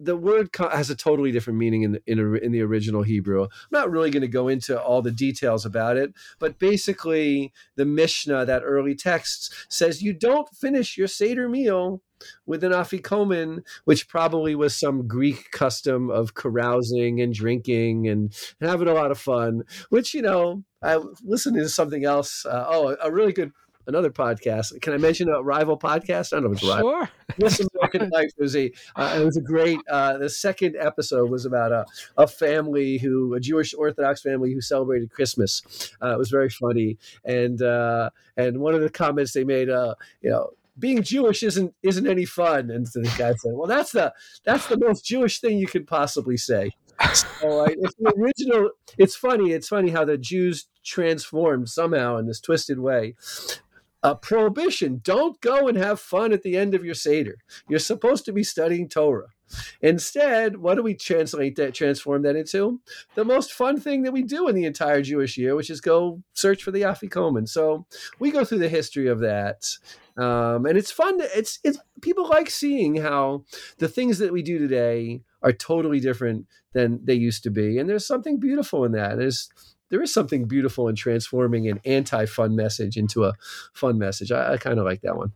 [0.00, 3.42] the word has a totally different meaning in the, in, in the original Hebrew.
[3.44, 7.84] I'm not really going to go into all the details about it, but basically, the
[7.84, 12.02] Mishnah, that early text, says you don't finish your Seder meal
[12.46, 18.88] with an afikomen, which probably was some Greek custom of carousing and drinking and having
[18.88, 19.62] a lot of fun.
[19.90, 22.46] Which you know, I listened to something else.
[22.46, 23.52] Uh, oh, a really good
[23.86, 24.80] another podcast.
[24.80, 26.32] Can I mention a rival podcast?
[26.32, 26.90] I don't know if it's rival.
[26.90, 27.10] Sure.
[27.38, 29.78] This American Life was a uh, it was a great.
[29.90, 34.60] Uh, the second episode was about a, a family who a Jewish Orthodox family who
[34.60, 35.62] celebrated Christmas.
[36.02, 39.94] Uh, it was very funny, and uh, and one of the comments they made, uh,
[40.20, 42.70] you know being Jewish isn't isn't any fun.
[42.70, 44.12] And so the guy said, "Well, that's the
[44.44, 46.70] that's the most Jewish thing you could possibly say."
[47.14, 48.70] So it's the original.
[48.98, 49.52] It's funny.
[49.52, 53.14] It's funny how the Jews transformed somehow in this twisted way
[54.02, 55.00] a prohibition.
[55.02, 57.36] Don't go and have fun at the end of your Seder.
[57.68, 59.28] You're supposed to be studying Torah.
[59.80, 62.80] Instead, what do we translate that, transform that into?
[63.14, 66.22] The most fun thing that we do in the entire Jewish year, which is go
[66.32, 67.48] search for the Afikomen.
[67.48, 67.86] So
[68.18, 69.68] we go through the history of that.
[70.16, 71.18] Um, and it's fun.
[71.18, 73.44] To, it's, it's people like seeing how
[73.78, 77.78] the things that we do today are totally different than they used to be.
[77.78, 79.18] And there's something beautiful in that.
[79.18, 79.50] There's,
[79.92, 83.34] there is something beautiful in transforming an anti-fun message into a
[83.74, 84.32] fun message.
[84.32, 85.32] I, I kind of like that one.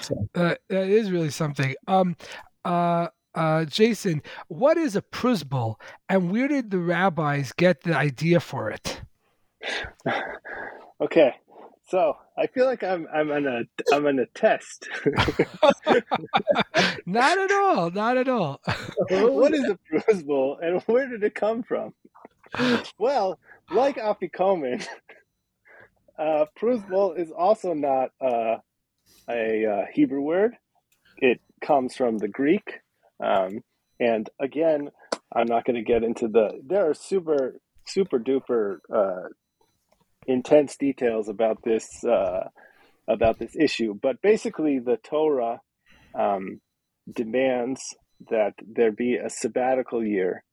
[0.00, 0.28] So.
[0.34, 1.76] Uh, that is really something.
[1.86, 2.16] Um,
[2.64, 5.76] uh, uh, Jason, what is a pruzbul,
[6.08, 9.00] and where did the rabbis get the idea for it?
[11.00, 11.36] okay,
[11.86, 13.62] so I feel like I'm I'm on a
[13.94, 14.88] I'm on a test.
[17.06, 17.92] not at all.
[17.92, 18.60] Not at all.
[19.10, 21.94] what is a pruzbul, and where did it come from?
[22.98, 23.38] Well,
[23.70, 24.86] like Afikomen,
[26.18, 28.56] uh, Pruzbul is also not uh,
[29.28, 30.56] a uh, Hebrew word.
[31.18, 32.80] It comes from the Greek.
[33.22, 33.60] Um,
[34.00, 34.90] and again,
[35.34, 36.60] I'm not going to get into the.
[36.66, 39.28] There are super super duper uh,
[40.26, 42.48] intense details about this uh,
[43.08, 45.60] about this issue, but basically, the Torah
[46.18, 46.60] um,
[47.12, 47.80] demands
[48.30, 50.44] that there be a sabbatical year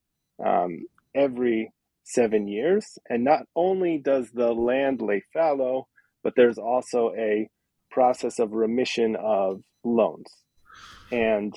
[0.44, 0.86] um,
[1.16, 1.72] every
[2.04, 5.88] seven years, and not only does the land lay fallow,
[6.24, 7.50] but there's also a
[7.90, 10.28] process of remission of loans,
[11.12, 11.54] and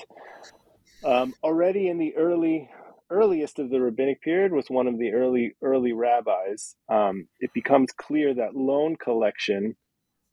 [1.03, 2.69] um, already in the early
[3.11, 6.75] earliest of the rabbinic period was one of the early early rabbis.
[6.89, 9.75] Um, it becomes clear that loan collection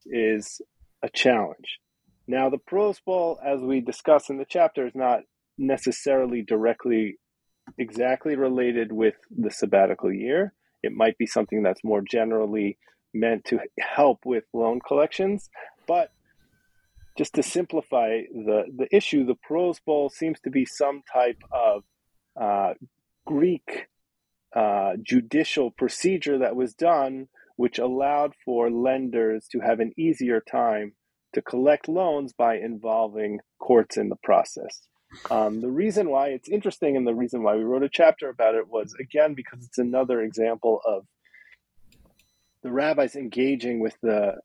[0.07, 0.61] is
[1.03, 1.79] a challenge.
[2.27, 3.01] Now, the Prose
[3.45, 5.21] as we discuss in the chapter, is not
[5.59, 7.19] necessarily directly
[7.79, 10.53] exactly related with the sabbatical year.
[10.83, 12.79] It might be something that's more generally
[13.15, 15.49] meant to help with loan collections,
[15.87, 16.11] but
[17.17, 21.85] just to simplify the, the issue, the pruzbul seems to be some type of
[22.41, 22.75] uh,
[23.27, 23.89] Greek
[24.57, 30.93] uh, judicial procedure that was done, which allowed for lenders to have an easier time
[31.35, 34.87] to collect loans by involving courts in the process.
[35.31, 38.55] Um, the reason why it's interesting and the reason why we wrote a chapter about
[38.55, 41.07] it was, again, because it's another example of
[42.63, 44.37] the rabbis engaging with the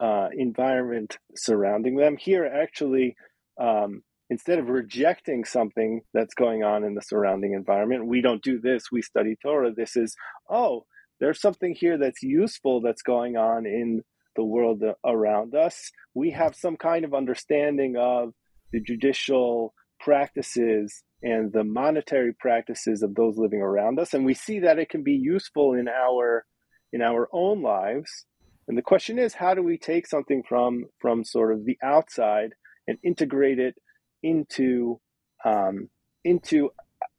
[0.00, 2.16] uh, environment surrounding them.
[2.16, 3.16] Here, actually,
[3.60, 8.60] um, instead of rejecting something that's going on in the surrounding environment, we don't do
[8.60, 9.72] this, we study Torah.
[9.72, 10.16] This is,
[10.50, 10.84] oh,
[11.20, 14.02] there's something here that's useful that's going on in
[14.34, 15.90] the world around us.
[16.14, 18.34] We have some kind of understanding of
[18.72, 19.72] the judicial
[20.06, 24.14] practices and the monetary practices of those living around us.
[24.14, 26.46] And we see that it can be useful in our
[26.92, 28.24] in our own lives.
[28.68, 32.50] And the question is how do we take something from from sort of the outside
[32.86, 33.74] and integrate it
[34.22, 35.00] into
[35.44, 35.88] um,
[36.22, 36.70] into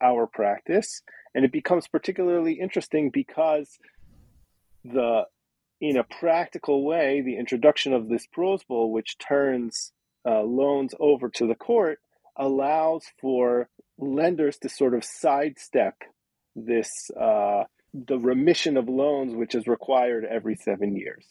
[0.02, 1.02] our practice,
[1.34, 3.78] and it becomes particularly interesting because
[4.82, 5.24] the
[5.78, 9.92] in a practical way, the introduction of this pruzbul, which turns
[10.26, 12.00] uh, loans over to the court,
[12.38, 13.68] allows for
[13.98, 15.94] lenders to sort of sidestep
[16.54, 21.26] this uh, the remission of loans, which is required every seven years.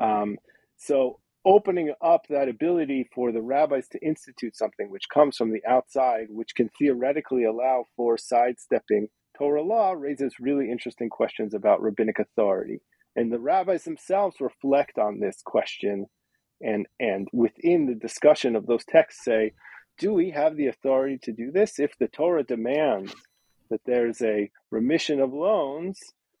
[0.00, 0.36] Um,
[0.76, 5.62] so opening up that ability for the rabbis to institute something which comes from the
[5.66, 12.18] outside, which can theoretically allow for sidestepping Torah law, raises really interesting questions about rabbinic
[12.18, 12.80] authority.
[13.16, 16.06] And the rabbis themselves reflect on this question
[16.60, 19.52] and, and within the discussion of those texts say,
[19.98, 21.78] do we have the authority to do this?
[21.78, 23.14] If the Torah demands
[23.70, 25.98] that there's a remission of loans,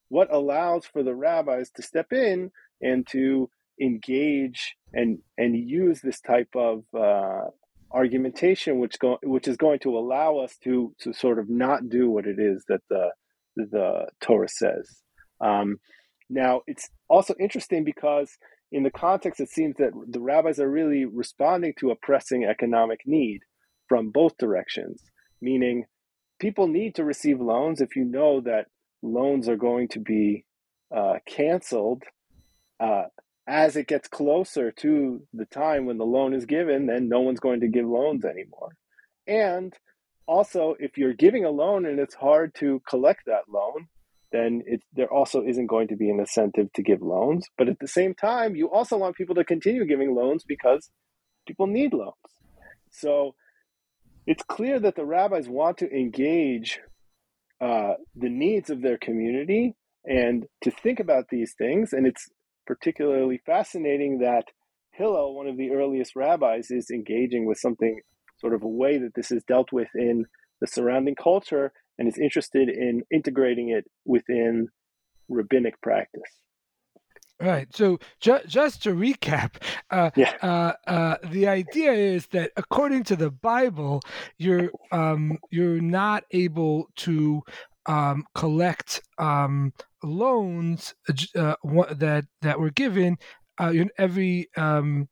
[0.08, 2.50] what allows for the rabbis to step in
[2.80, 3.50] and to
[3.80, 7.44] engage and and use this type of uh,
[7.92, 12.08] argumentation, which go which is going to allow us to to sort of not do
[12.08, 13.10] what it is that the
[13.56, 15.02] the Torah says.
[15.40, 15.76] Um,
[16.30, 18.36] now, it's also interesting because
[18.70, 23.00] in the context, it seems that the rabbis are really responding to a pressing economic
[23.06, 23.40] need
[23.88, 25.02] from both directions,
[25.40, 25.84] meaning
[26.38, 28.66] people need to receive loans if you know that
[29.02, 30.44] loans are going to be
[30.94, 32.02] uh, canceled.
[32.80, 33.04] Uh,
[33.46, 37.40] as it gets closer to the time when the loan is given, then no one's
[37.40, 38.72] going to give loans anymore.
[39.26, 39.72] And
[40.26, 43.88] also, if you're giving a loan and it's hard to collect that loan,
[44.30, 47.46] then it, there also isn't going to be an incentive to give loans.
[47.56, 50.90] But at the same time, you also want people to continue giving loans because
[51.46, 52.14] people need loans.
[52.90, 53.34] So
[54.28, 56.80] it's clear that the rabbis want to engage
[57.62, 59.74] uh, the needs of their community
[60.04, 61.94] and to think about these things.
[61.94, 62.28] And it's
[62.66, 64.44] particularly fascinating that
[64.92, 68.02] Hillel, one of the earliest rabbis, is engaging with something
[68.38, 70.26] sort of a way that this is dealt with in
[70.60, 74.68] the surrounding culture and is interested in integrating it within
[75.30, 76.42] rabbinic practice.
[77.40, 77.68] Right.
[77.74, 80.34] So ju- just to recap, uh, yeah.
[80.42, 84.00] uh, uh, the idea is that according to the Bible,
[84.38, 87.42] you're um, you're not able to
[87.86, 89.72] um, collect um,
[90.02, 90.94] loans
[91.36, 91.54] uh,
[91.94, 93.16] that that were given
[93.58, 95.08] uh, every um,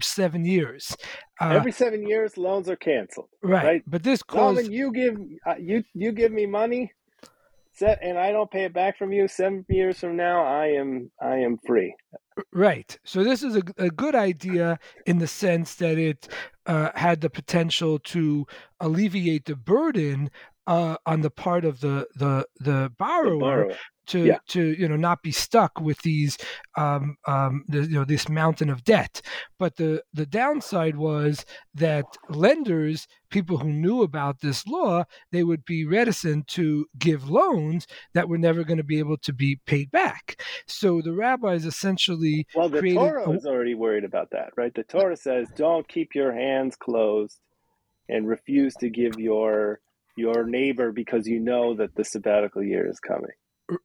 [0.00, 0.96] seven years.
[1.40, 3.28] Uh, every seven years, loans are canceled.
[3.42, 3.82] Right, right?
[3.86, 4.70] but this caused...
[4.70, 6.92] you give uh, you you give me money,
[7.74, 9.28] set, and I don't pay it back from you.
[9.28, 11.94] Seven years from now, I am I am free.
[12.52, 12.98] Right.
[13.04, 16.28] So this is a, a good idea in the sense that it
[16.66, 18.46] uh, had the potential to
[18.80, 20.30] alleviate the burden
[20.66, 23.76] uh, on the part of the the the borrower, the borrower.
[24.06, 24.38] To Yeah.
[24.48, 26.36] to you know not be stuck with these
[26.76, 29.20] um, um, the, you know this mountain of debt.
[29.58, 31.44] But the the downside was
[31.74, 37.86] that lenders, people who knew about this law, they would be reticent to give loans
[38.14, 40.40] that were never going to be able to be paid back.
[40.66, 44.74] So the rabbis essentially Well, the Torah a- was already worried about that, right?
[44.74, 47.38] The Torah says, "Don't keep your hands closed
[48.08, 49.80] and refuse to give your
[50.16, 53.32] your neighbor because you know that the sabbatical year is coming."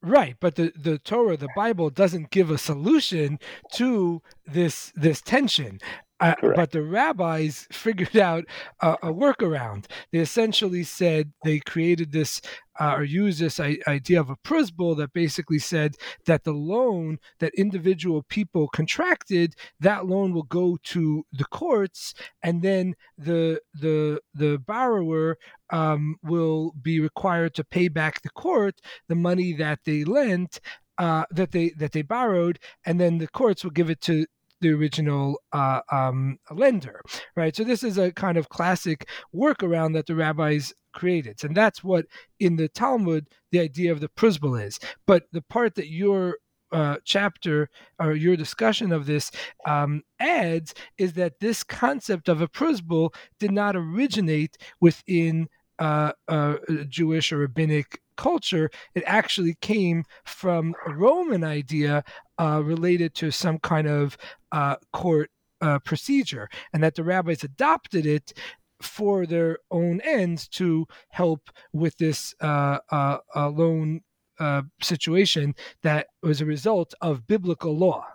[0.02, 3.40] Right, but the, the Torah, the Bible, doesn't give a solution
[3.74, 5.80] to this this tension.
[6.20, 8.46] Uh, but the rabbis figured out
[8.82, 9.86] a, a workaround.
[10.12, 12.42] They essentially said they created this
[12.80, 15.96] uh, or used this I- idea of a pruzbul that basically said
[16.26, 22.14] that the loan that individual people contracted, that loan will go to the courts,
[22.44, 25.38] and then the the the borrower
[25.72, 30.60] um, will be required to pay back the court the money that they lent
[31.00, 34.26] uh, that they that they borrowed, and then the courts will give it to
[34.62, 37.02] the original uh, um, lender,
[37.36, 37.56] right?
[37.56, 42.06] So this is a kind of classic workaround that the rabbis created, and that's what
[42.40, 44.80] in the Talmud the idea of the pruzbul is.
[45.06, 46.38] But the part that your
[46.72, 49.32] uh, chapter or your discussion of this
[49.66, 55.48] um, adds is that this concept of a pruzbul did not originate within
[55.80, 56.58] uh, uh,
[56.88, 58.70] Jewish or rabbinic culture.
[58.96, 62.04] It actually came from a Roman idea
[62.40, 64.18] uh, related to some kind of
[64.52, 65.30] uh, court
[65.62, 68.34] uh, procedure, and that the rabbis adopted it
[68.82, 74.02] for their own ends to help with this uh, uh, uh, loan
[74.40, 78.06] uh, situation that was a result of biblical law.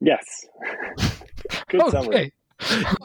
[0.00, 0.24] Yes.
[1.68, 2.32] Good summary.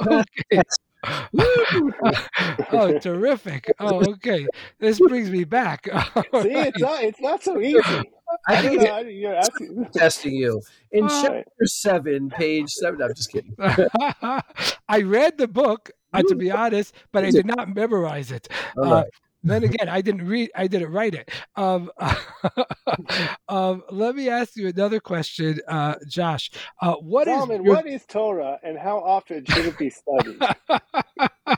[0.07, 0.23] Okay.
[1.05, 2.65] okay.
[2.71, 3.71] oh, terrific!
[3.79, 4.45] Oh, okay.
[4.79, 5.87] This brings me back.
[6.33, 6.67] All See, right.
[6.67, 7.79] it's not it's not so easy.
[7.83, 8.03] I
[8.47, 8.95] I think don't it's know.
[8.95, 9.85] I- You're asking.
[9.93, 10.61] testing you.
[10.91, 11.21] In Oh.
[11.23, 12.99] chapter seven, page seven.
[12.99, 13.55] No, I'm just kidding.
[13.59, 18.47] I read the book, uh, to be honest, but I did not memorize it.
[18.77, 19.05] Uh, right.
[19.43, 20.51] Then again, I didn't read.
[20.55, 21.29] I didn't write it.
[21.55, 21.91] Um,
[23.49, 26.51] um, let me ask you another question, uh, Josh.
[26.81, 30.39] Uh, what is Solomon, your- what is Torah and how often should it be studied?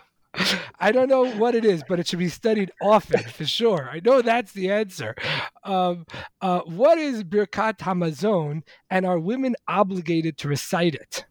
[0.79, 3.87] I don't know what it is, but it should be studied often for sure.
[3.91, 5.15] I know that's the answer.
[5.63, 6.05] Um,
[6.41, 11.25] uh, what is Birkat Hamazon, and are women obligated to recite it?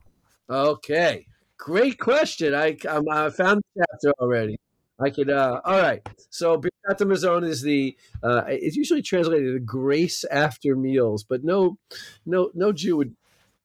[0.49, 1.27] Okay,
[1.59, 2.55] great question.
[2.55, 4.57] I um, I found the chapter already.
[5.05, 5.31] I could.
[5.31, 6.07] Uh, all right.
[6.31, 7.97] So Birkat Hamazon is the.
[8.23, 11.79] Uh, it's usually translated to grace after meals, but no,
[12.27, 13.15] no, no Jew would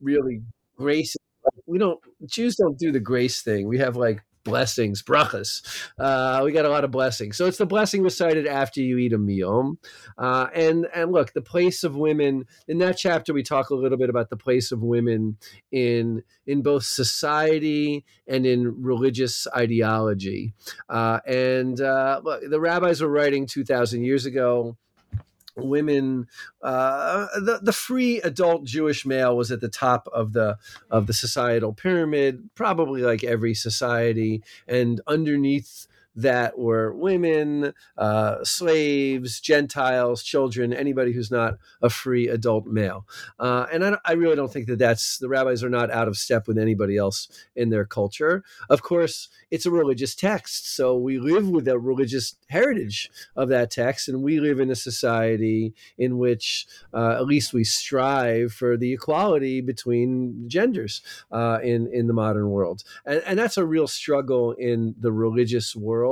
[0.02, 0.42] really
[0.78, 1.16] grace.
[1.66, 2.00] We don't.
[2.26, 3.68] Jews don't do the grace thing.
[3.68, 5.62] We have like blessings, brachas.
[6.00, 7.36] Uh, we got a lot of blessings.
[7.36, 9.76] So it's the blessing recited after you eat a meal.
[10.18, 13.98] Uh, and and look, the place of women in that chapter, we talk a little
[13.98, 15.38] bit about the place of women
[15.72, 20.54] in in both society and in religious ideology.
[20.90, 24.78] Uh, and uh, look, the rabbis were writing two thousand years ago.
[25.58, 26.28] Women,
[26.62, 30.58] uh, the the free adult Jewish male was at the top of the
[30.90, 35.88] of the societal pyramid, probably like every society, and underneath
[36.18, 43.06] that were women, uh, slaves, Gentiles, children, anybody who's not a free adult male.
[43.40, 46.18] Uh, and I, I really don't think that that's the rabbis are not out of
[46.18, 48.44] step with anybody else in their culture.
[48.68, 53.70] Of course, it's a religious text, so we live with the religious heritage of that
[53.70, 56.66] text, and we live in a society in which
[56.96, 61.02] uh, at least we strive for the equality between genders
[61.32, 65.76] uh, in in the modern world, and and that's a real struggle in the religious
[65.76, 66.07] world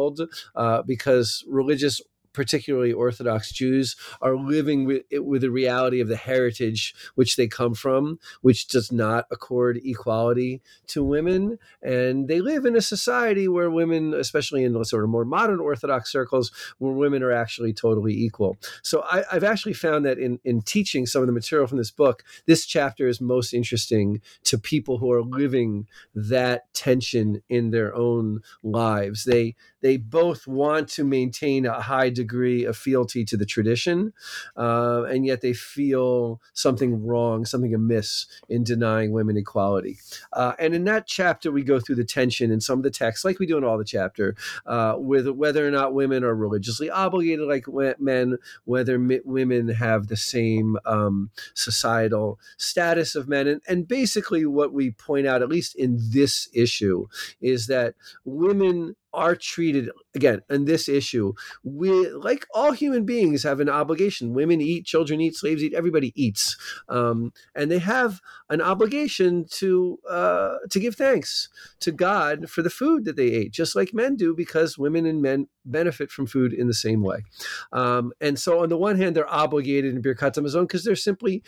[0.55, 2.01] uh, because religious
[2.35, 7.73] particularly Orthodox Jews, are living with, with the reality of the heritage which they come
[7.73, 11.57] from, which does not accord equality to women.
[11.81, 16.11] And they live in a society where women, especially in sort of more modern Orthodox
[16.11, 18.57] circles, where women are actually totally equal.
[18.83, 21.91] So I, I've actually found that in, in teaching some of the material from this
[21.91, 27.95] book, this chapter is most interesting to people who are living that tension in their
[27.95, 29.23] own lives.
[29.23, 34.13] They they both want to maintain a high degree of fealty to the tradition,
[34.57, 39.99] uh, and yet they feel something wrong, something amiss in denying women equality.
[40.33, 43.23] Uh, and in that chapter, we go through the tension in some of the texts,
[43.23, 46.89] like we do in all the chapter, uh, with whether or not women are religiously
[46.89, 47.67] obligated like
[47.99, 54.73] men, whether women have the same um, societal status of men, and, and basically what
[54.73, 57.05] we point out, at least in this issue,
[57.39, 63.59] is that women are treated again in this issue we like all human beings have
[63.59, 64.33] an obligation.
[64.33, 66.57] Women eat children eat slaves eat everybody eats.
[66.89, 71.49] Um, and they have an obligation to uh, to give thanks
[71.79, 75.21] to god for the food that they ate just like men do because women and
[75.21, 77.23] men benefit from food in the same way.
[77.71, 81.43] Um, and so on the one hand they're obligated in birkat hamazon because they're simply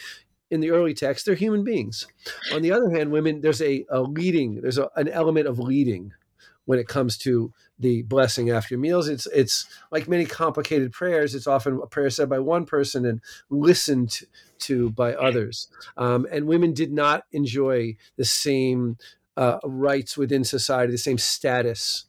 [0.49, 2.07] in the early text they're human beings.
[2.53, 6.13] On the other hand women there's a, a leading there's a, an element of leading
[6.68, 9.07] when it comes to the blessing after meals.
[9.07, 11.34] It's it's like many complicated prayers.
[11.34, 14.20] It's often a prayer said by one person and listened
[14.59, 15.70] to by others.
[15.95, 18.97] Um, and women did not enjoy the same
[19.38, 22.05] uh, rights within society, the same status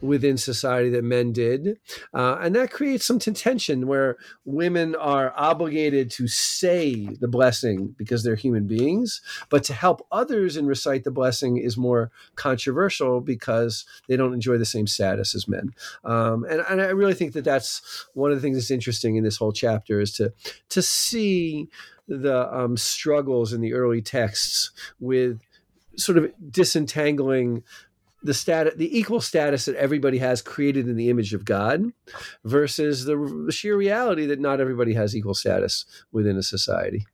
[0.00, 1.78] within society that men did.
[2.14, 8.22] Uh, and that creates some tension where women are obligated to say the blessing because
[8.22, 13.84] they're human beings, but to help others and recite the blessing is more controversial because
[14.08, 15.70] they don't enjoy the same status as men.
[16.04, 19.24] Um, and, and I really think that that's one of the things that's interesting in
[19.24, 20.32] this whole chapter is to,
[20.70, 21.68] to see
[22.08, 25.40] the um, struggles in the early texts with
[25.96, 27.62] sort of disentangling
[28.22, 31.84] the status the equal status that everybody has created in the image of god
[32.44, 37.06] versus the sheer reality that not everybody has equal status within a society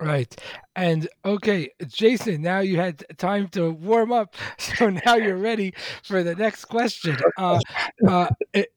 [0.00, 0.32] Right.
[0.76, 4.36] And okay, Jason, now you had time to warm up.
[4.78, 7.16] So now you're ready for the next question.
[7.36, 7.58] Uh,
[8.06, 8.28] uh,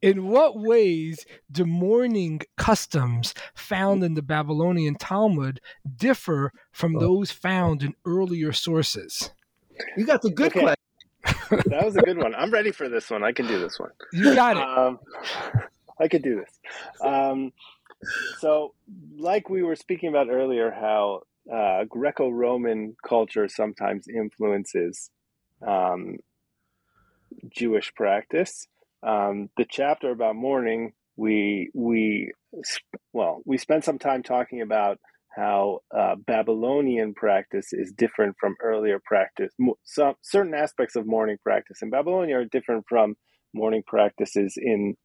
[0.01, 5.59] in what ways do mourning customs found in the Babylonian Talmud
[5.95, 9.29] differ from those found in earlier sources?
[9.95, 10.61] You got the good okay.
[10.61, 10.81] question
[11.65, 12.33] that was a good one.
[12.35, 13.23] I'm ready for this one.
[13.23, 13.91] I can do this one.
[14.13, 14.63] You got it.
[14.63, 14.99] Um,
[15.99, 16.59] I could do this.
[17.01, 17.53] Um,
[18.39, 18.73] so,
[19.17, 21.21] like we were speaking about earlier, how
[21.51, 25.11] uh, Greco-Roman culture sometimes influences
[25.65, 26.17] um,
[27.49, 28.67] Jewish practice.
[29.03, 32.31] Um, the chapter about mourning, we we
[33.13, 34.99] well, we spent some time talking about
[35.36, 39.53] how uh, Babylonian practice is different from earlier practice.
[39.84, 43.15] Some certain aspects of mourning practice in Babylonia are different from
[43.53, 44.95] mourning practices in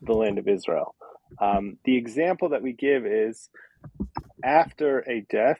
[0.00, 0.94] the land of Israel.
[1.40, 3.48] Um, the example that we give is
[4.44, 5.58] after a death,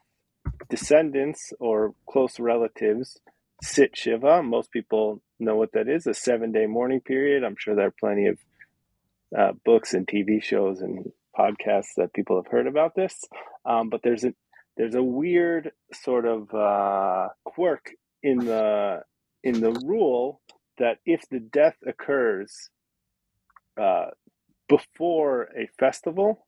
[0.68, 3.18] descendants or close relatives
[3.62, 4.42] sit shiva.
[4.42, 7.44] Most people know what that is—a seven-day mourning period.
[7.44, 8.38] I'm sure there are plenty of
[9.36, 13.24] uh, books and TV shows and podcasts that people have heard about this.
[13.64, 14.34] Um, but there's a
[14.76, 17.90] there's a weird sort of uh, quirk
[18.22, 19.02] in the
[19.42, 20.40] in the rule
[20.78, 22.70] that if the death occurs
[23.80, 24.06] uh,
[24.68, 26.46] before a festival,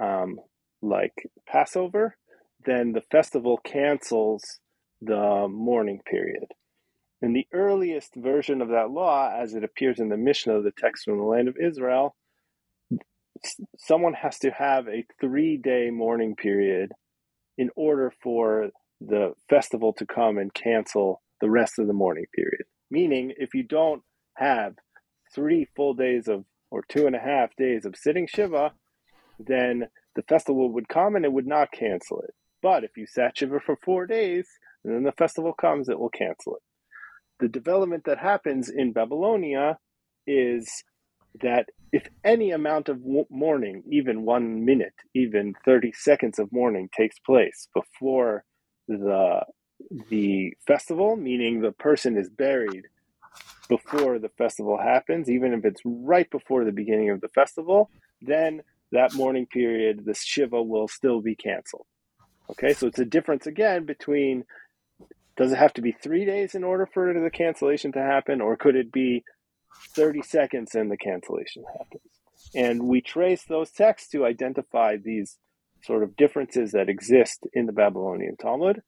[0.00, 0.38] um,
[0.80, 2.16] like Passover,
[2.64, 4.60] then the festival cancels
[5.00, 6.46] the mourning period.
[7.20, 11.04] And the earliest version of that law, as it appears in the Mishnah, the text
[11.04, 12.16] from the land of Israel,
[13.76, 16.92] someone has to have a three day mourning period
[17.58, 18.70] in order for
[19.00, 22.64] the festival to come and cancel the rest of the mourning period.
[22.90, 24.02] Meaning, if you don't
[24.36, 24.74] have
[25.34, 28.72] three full days of, or two and a half days of sitting Shiva,
[29.38, 32.34] then the festival would come and it would not cancel it.
[32.62, 34.46] But if you sat Shiva for four days,
[34.84, 36.62] and then the festival comes, it will cancel it.
[37.40, 39.78] The development that happens in Babylonia
[40.26, 40.84] is
[41.40, 47.18] that if any amount of mourning, even one minute, even 30 seconds of mourning takes
[47.18, 48.44] place before
[48.88, 49.40] the
[50.08, 52.84] the festival, meaning the person is buried
[53.68, 58.62] before the festival happens, even if it's right before the beginning of the festival, then
[58.92, 61.86] that mourning period, the Shiva will still be canceled.
[62.50, 64.44] Okay, so it's a difference again between
[65.36, 68.56] does it have to be three days in order for the cancellation to happen, or
[68.56, 69.24] could it be
[69.94, 72.02] 30 seconds and the cancellation happens.
[72.54, 75.38] And we trace those texts to identify these
[75.84, 78.82] sort of differences that exist in the Babylonian Talmud.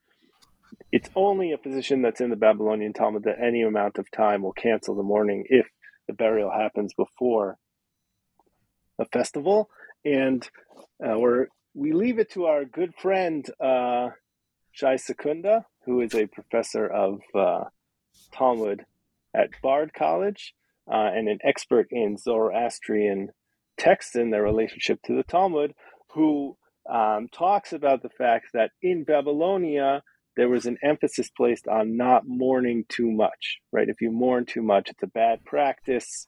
[0.91, 4.53] It's only a position that's in the Babylonian Talmud that any amount of time will
[4.53, 5.67] cancel the mourning if
[6.07, 7.57] the burial happens before
[8.99, 9.69] a festival.
[10.03, 10.47] And
[11.03, 14.09] uh, we're, we leave it to our good friend uh,
[14.71, 17.65] Shai Secunda, who is a professor of uh,
[18.33, 18.85] Talmud
[19.33, 20.53] at Bard College
[20.91, 23.29] uh, and an expert in Zoroastrian
[23.77, 25.73] texts and their relationship to the Talmud,
[26.13, 26.57] who
[26.89, 30.03] um, talks about the fact that in Babylonia,
[30.35, 33.89] there was an emphasis placed on not mourning too much, right?
[33.89, 36.27] If you mourn too much, it's a bad practice.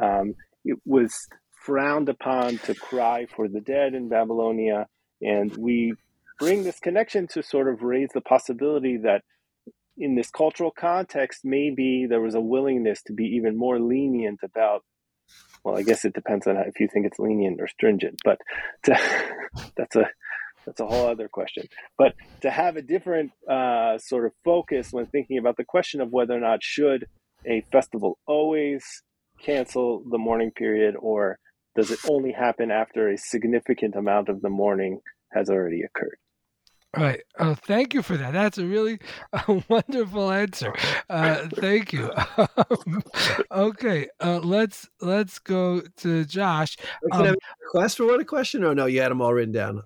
[0.00, 0.34] Um,
[0.64, 1.28] it was
[1.64, 4.86] frowned upon to cry for the dead in Babylonia.
[5.20, 5.94] And we
[6.38, 9.22] bring this connection to sort of raise the possibility that
[9.98, 14.82] in this cultural context, maybe there was a willingness to be even more lenient about.
[15.64, 18.38] Well, I guess it depends on if you think it's lenient or stringent, but
[18.84, 18.96] to,
[19.76, 20.04] that's a
[20.64, 21.66] that's a whole other question.
[21.96, 26.10] But to have a different uh, sort of focus when thinking about the question of
[26.10, 27.06] whether or not should
[27.46, 28.84] a festival always
[29.40, 31.38] cancel the mourning period, or
[31.74, 35.00] does it only happen after a significant amount of the mourning
[35.32, 36.18] has already occurred?
[36.96, 37.20] All right.
[37.38, 38.32] Oh, thank you for that.
[38.32, 38.98] That's a really
[39.32, 40.72] uh, wonderful answer.
[41.10, 42.10] Uh, thank you.
[42.36, 43.02] Um,
[43.50, 46.76] okay, uh, let's let's go to Josh.
[46.76, 48.64] Can um, I have request for what a question?
[48.64, 49.82] Or no, you had them all written down.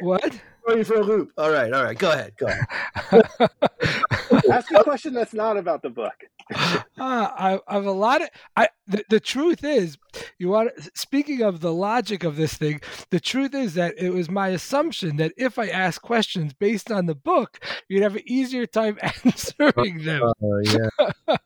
[0.00, 0.40] what?
[0.68, 1.32] you for a loop.
[1.38, 1.96] All right, all right.
[1.96, 2.32] Go ahead.
[2.36, 4.10] Go ahead.
[4.50, 6.14] Ask a question that's not about the book.
[6.54, 8.28] uh, I, I've a lot of.
[8.56, 9.98] I the, the truth is,
[10.38, 10.70] you want.
[10.94, 12.80] Speaking of the logic of this thing,
[13.10, 17.06] the truth is that it was my assumption that if I ask questions based on
[17.06, 20.22] the book, you'd have an easier time answering them.
[20.22, 21.36] Uh, yeah.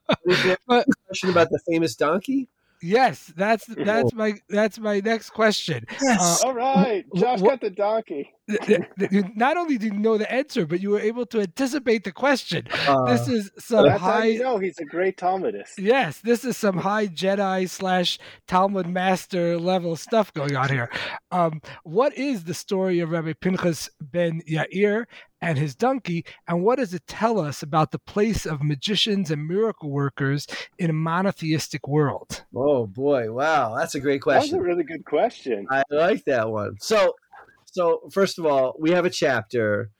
[0.66, 2.48] but, question about the famous donkey.
[2.82, 5.84] Yes, that's that's my that's my next question.
[6.00, 6.42] Yes.
[6.42, 8.32] Uh, All right, Josh got the donkey.
[9.36, 12.66] Not only did you know the answer, but you were able to anticipate the question.
[12.88, 14.10] Uh, this is some that's high.
[14.10, 15.78] How you know he's a great Talmudist.
[15.78, 18.18] Yes, this is some high Jedi slash
[18.48, 20.90] Talmud master level stuff going on here.
[21.30, 25.04] Um, what is the story of Rabbi Pinchas ben Yair
[25.40, 29.46] and his donkey, and what does it tell us about the place of magicians and
[29.46, 30.46] miracle workers
[30.78, 32.44] in a monotheistic world?
[32.54, 34.58] Oh boy, wow, that's a great question.
[34.58, 35.66] That's a really good question.
[35.70, 36.76] I like that one.
[36.80, 37.16] So,
[37.64, 39.90] so first of all, we have a chapter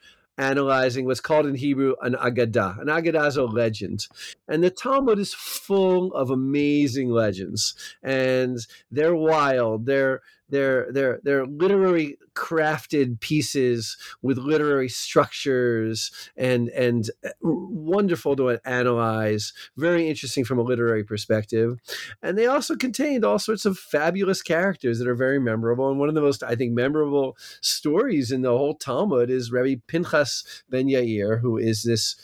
[0.41, 2.81] analyzing what's called in Hebrew an Agadah.
[2.81, 4.07] An Agadah is a legend.
[4.49, 7.75] And the Talmud is full of amazing legends.
[8.03, 8.59] And
[8.91, 9.87] they're wild.
[9.87, 18.59] They're they're they're they're literary crafted pieces with literary structures and and uh, wonderful to
[18.65, 21.79] analyze very interesting from a literary perspective
[22.23, 26.09] and they also contained all sorts of fabulous characters that are very memorable and one
[26.09, 30.87] of the most i think memorable stories in the whole talmud is rabbi pinchas ben
[30.87, 32.17] yair who is this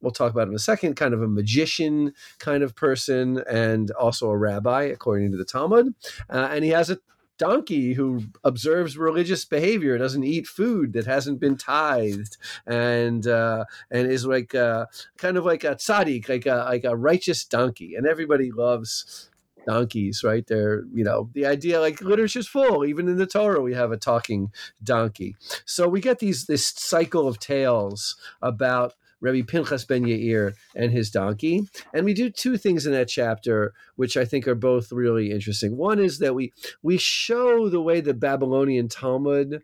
[0.00, 4.30] we'll talk about in a second, kind of a magician kind of person and also
[4.30, 5.94] a rabbi, according to the Talmud.
[6.30, 6.98] Uh, and he has a
[7.38, 14.10] donkey who observes religious behavior, doesn't eat food that hasn't been tithed, and uh, and
[14.10, 14.86] is like uh,
[15.18, 19.30] kind of like a tzaddik, like a like a righteous donkey, and everybody loves
[19.66, 20.46] donkeys, right?
[20.46, 22.84] They're, you know, the idea like literature's full.
[22.84, 25.36] Even in the Torah, we have a talking donkey.
[25.64, 28.94] So we get these this cycle of tales about
[29.26, 31.68] Rabbi Pinchas ben Yair and his donkey.
[31.92, 35.76] And we do two things in that chapter, which I think are both really interesting.
[35.76, 36.52] One is that we
[36.82, 39.62] we show the way the Babylonian Talmud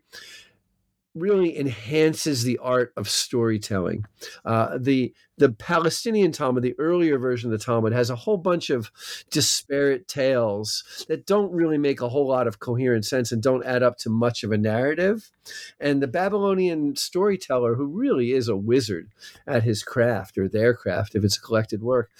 [1.15, 4.05] really enhances the art of storytelling.
[4.45, 8.69] Uh, the the Palestinian Talmud, the earlier version of the Talmud, has a whole bunch
[8.69, 8.91] of
[9.31, 13.81] disparate tales that don't really make a whole lot of coherent sense and don't add
[13.81, 15.31] up to much of a narrative.
[15.79, 19.09] And the Babylonian storyteller, who really is a wizard
[19.47, 22.11] at his craft or their craft, if it's a collected work,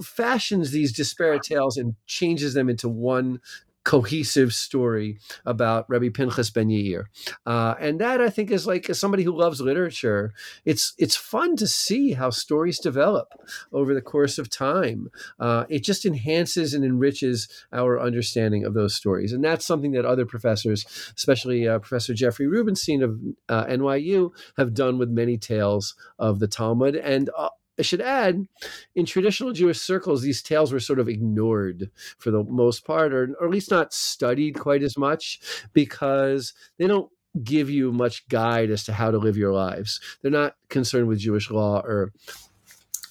[0.00, 3.40] fashions these disparate tales and changes them into one
[3.84, 7.04] cohesive story about Rabbi Pinchas ben Yair,
[7.46, 10.32] uh, and that I think is like as somebody who loves literature,
[10.64, 13.28] it's it's fun to see how stories develop
[13.72, 15.08] over the course of time.
[15.38, 20.04] Uh, it just enhances and enriches our understanding of those stories, and that's something that
[20.04, 20.84] other professors,
[21.16, 23.18] especially uh, Professor Jeffrey Rubenstein of
[23.48, 27.48] uh, NYU, have done with many tales of the Talmud, and uh,
[27.78, 28.46] I should add,
[28.94, 33.34] in traditional Jewish circles, these tales were sort of ignored for the most part, or,
[33.40, 35.40] or at least not studied quite as much
[35.72, 37.10] because they don't
[37.42, 40.00] give you much guide as to how to live your lives.
[40.20, 42.12] They're not concerned with Jewish law or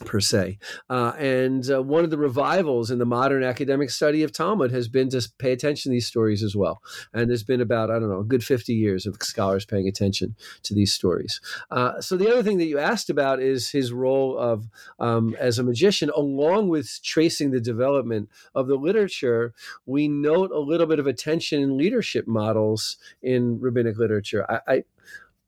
[0.06, 0.58] per se.
[0.90, 4.88] Uh, and uh, one of the revivals in the modern academic study of Talmud has
[4.88, 6.82] been to pay attention to these stories as well.
[7.14, 10.36] And there's been about, I don't know, a good 50 years of scholars paying attention
[10.64, 11.42] to these stories.
[11.72, 14.68] Uh, so the other thing that you asked about is his role of
[15.00, 19.54] um, as a magician, along with tracing the development of the literature,
[19.86, 24.46] we note a little bit of attention in leadership models in rabbinic literature.
[24.50, 24.84] I, I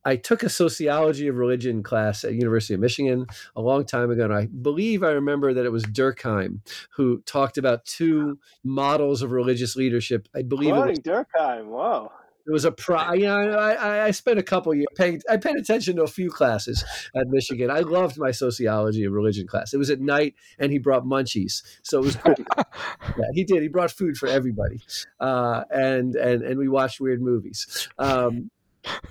[0.04, 4.24] I took a sociology of religion class at University of Michigan a long time ago,
[4.24, 6.60] and I believe I remember that it was Durkheim
[6.96, 10.28] who talked about two models of religious leadership.
[10.34, 11.66] I believe Quoting it was Durkheim.
[11.66, 12.12] Wow.
[12.44, 13.12] It was a pro.
[13.12, 15.22] You know, I, I spent a couple years paying.
[15.30, 16.84] I paid attention to a few classes
[17.14, 17.70] at Michigan.
[17.70, 19.72] I loved my sociology of religion class.
[19.72, 22.38] It was at night, and he brought munchies, so it was great.
[22.58, 23.62] yeah, he did.
[23.62, 24.80] He brought food for everybody,
[25.20, 27.88] uh, and and and we watched weird movies.
[27.96, 28.50] Um,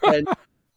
[0.03, 0.27] and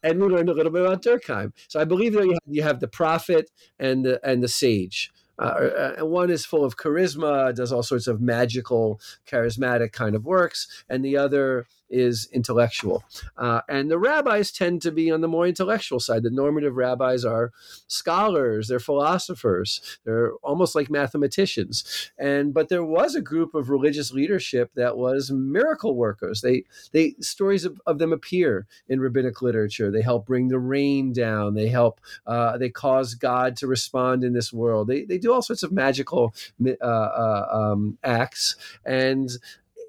[0.04, 1.52] and we learned a little bit about Durkheim.
[1.66, 3.50] So I believe that you have, you have the prophet
[3.80, 5.10] and the and the sage.
[5.36, 10.24] Uh, uh, one is full of charisma, does all sorts of magical, charismatic kind of
[10.24, 13.04] works, and the other is intellectual.
[13.36, 16.22] Uh, and the rabbis tend to be on the more intellectual side.
[16.22, 17.52] The normative rabbis are
[17.86, 22.10] scholars, they're philosophers, they're almost like mathematicians.
[22.18, 26.40] And but there was a group of religious leadership that was miracle workers.
[26.40, 29.90] They they stories of, of them appear in rabbinic literature.
[29.90, 31.54] They help bring the rain down.
[31.54, 34.88] They help uh, they cause God to respond in this world.
[34.88, 39.30] They they do all sorts of magical uh, uh um, acts and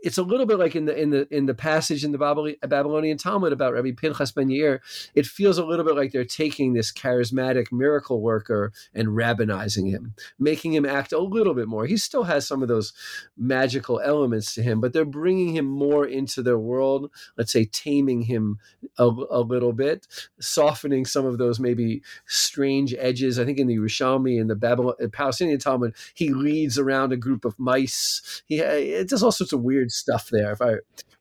[0.06, 3.18] it's a little bit like in the in the in the passage in the Babylonian
[3.18, 4.80] Talmud about Rabbi Pinchas ben Yair.
[5.16, 10.14] It feels a little bit like they're taking this charismatic miracle worker and rabbinizing him,
[10.38, 11.88] making him act a little bit more.
[11.88, 12.94] He still has some of those
[13.36, 17.10] magical elements to him, but they're bringing him more into their world.
[17.36, 18.60] Let's say taming him
[19.00, 20.06] a, a little bit,
[20.40, 23.40] softening some of those maybe strange edges.
[23.40, 27.44] I think in the Yerushalmi and the Babylon, Palestinian Talmud, he leads around a group
[27.44, 28.44] of mice.
[28.46, 30.76] He it does all sorts of weird stuff there, if I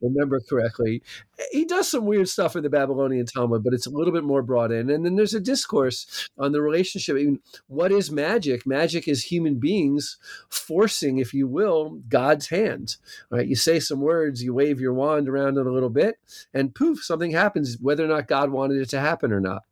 [0.05, 1.03] remember correctly.
[1.51, 4.43] He does some weird stuff in the Babylonian Talmud, but it's a little bit more
[4.43, 4.91] brought in.
[4.91, 7.17] And then there's a discourse on the relationship.
[7.17, 8.67] Mean, what is magic?
[8.67, 10.19] Magic is human beings
[10.49, 12.97] forcing, if you will, God's hand.
[13.31, 13.47] Right?
[13.47, 16.19] You say some words, you wave your wand around it a little bit,
[16.53, 19.63] and poof, something happens, whether or not God wanted it to happen or not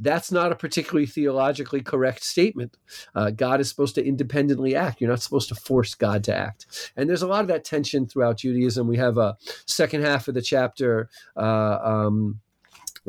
[0.00, 2.76] that's not a particularly theologically correct statement.
[3.14, 5.00] Uh, God is supposed to independently act.
[5.00, 6.92] You're not supposed to force God to act.
[6.96, 8.88] And there's a lot of that tension throughout Judaism.
[8.88, 9.36] We have a
[9.66, 11.08] second half of the chapter.
[11.36, 12.40] Uh, um,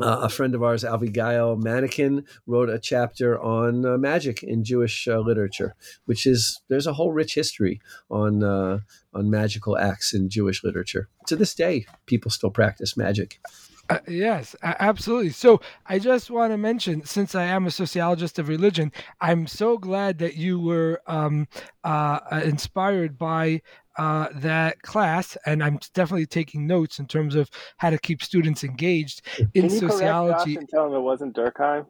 [0.00, 5.08] uh, a friend of ours, Avigail Manekin, wrote a chapter on uh, magic in Jewish
[5.08, 5.74] uh, literature,
[6.04, 7.80] which is there's a whole rich history
[8.10, 8.80] on uh,
[9.14, 11.08] on magical acts in Jewish literature.
[11.28, 13.40] To this day, people still practice magic.
[13.88, 15.30] Uh, yes, absolutely.
[15.30, 19.78] So I just want to mention, since I am a sociologist of religion, I'm so
[19.78, 21.46] glad that you were um,
[21.84, 23.62] uh, uh inspired by
[23.96, 28.64] uh, that class, and I'm definitely taking notes in terms of how to keep students
[28.64, 29.22] engaged
[29.54, 30.54] in Can you sociology.
[30.54, 31.86] Josh and tell them it wasn't Durkheim.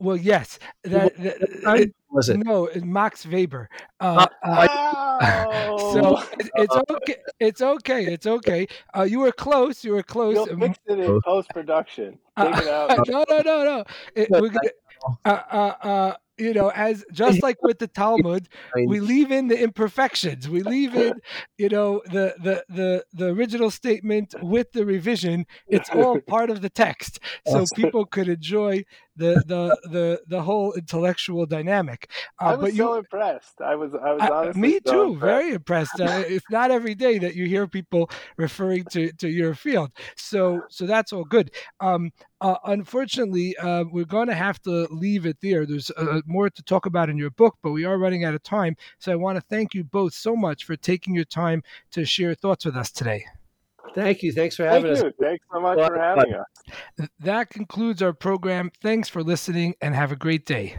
[0.00, 2.38] Well, yes, that, that was it?
[2.38, 3.68] No, Max Weber.
[4.00, 7.16] Uh, uh, so it, it's okay.
[7.40, 8.04] It's okay.
[8.06, 8.66] It's okay.
[8.96, 9.84] Uh, you were close.
[9.84, 10.34] You were close.
[10.34, 12.18] You'll fix it in post production.
[12.38, 12.98] Take it out.
[13.08, 13.84] no, no, no, no.
[14.14, 14.70] It, we're gonna,
[15.24, 18.48] uh, uh, uh, you know, as just like with the Talmud,
[18.86, 20.48] we leave in the imperfections.
[20.48, 21.14] We leave in,
[21.58, 25.46] you know, the the the the original statement with the revision.
[25.66, 28.84] It's all part of the text, so people could enjoy
[29.18, 32.10] the the the the whole intellectual dynamic.
[32.40, 33.60] Uh, I was but you, so impressed.
[33.60, 35.20] I was I was honestly me so too, impressed.
[35.20, 36.00] very impressed.
[36.00, 40.62] Uh, it's not every day that you hear people referring to to your field, so
[40.68, 41.50] so that's all good.
[41.80, 45.66] Um, uh, unfortunately, uh, we're going to have to leave it there.
[45.66, 48.42] There's uh, more to talk about in your book, but we are running out of
[48.42, 48.76] time.
[48.98, 52.34] So I want to thank you both so much for taking your time to share
[52.34, 53.24] thoughts with us today.
[53.94, 54.32] Thank you.
[54.32, 55.02] Thanks for having Thank us.
[55.04, 55.12] You.
[55.20, 57.08] Thanks so much well, for having us.
[57.20, 58.70] That concludes our program.
[58.82, 60.76] Thanks for listening and have a great day.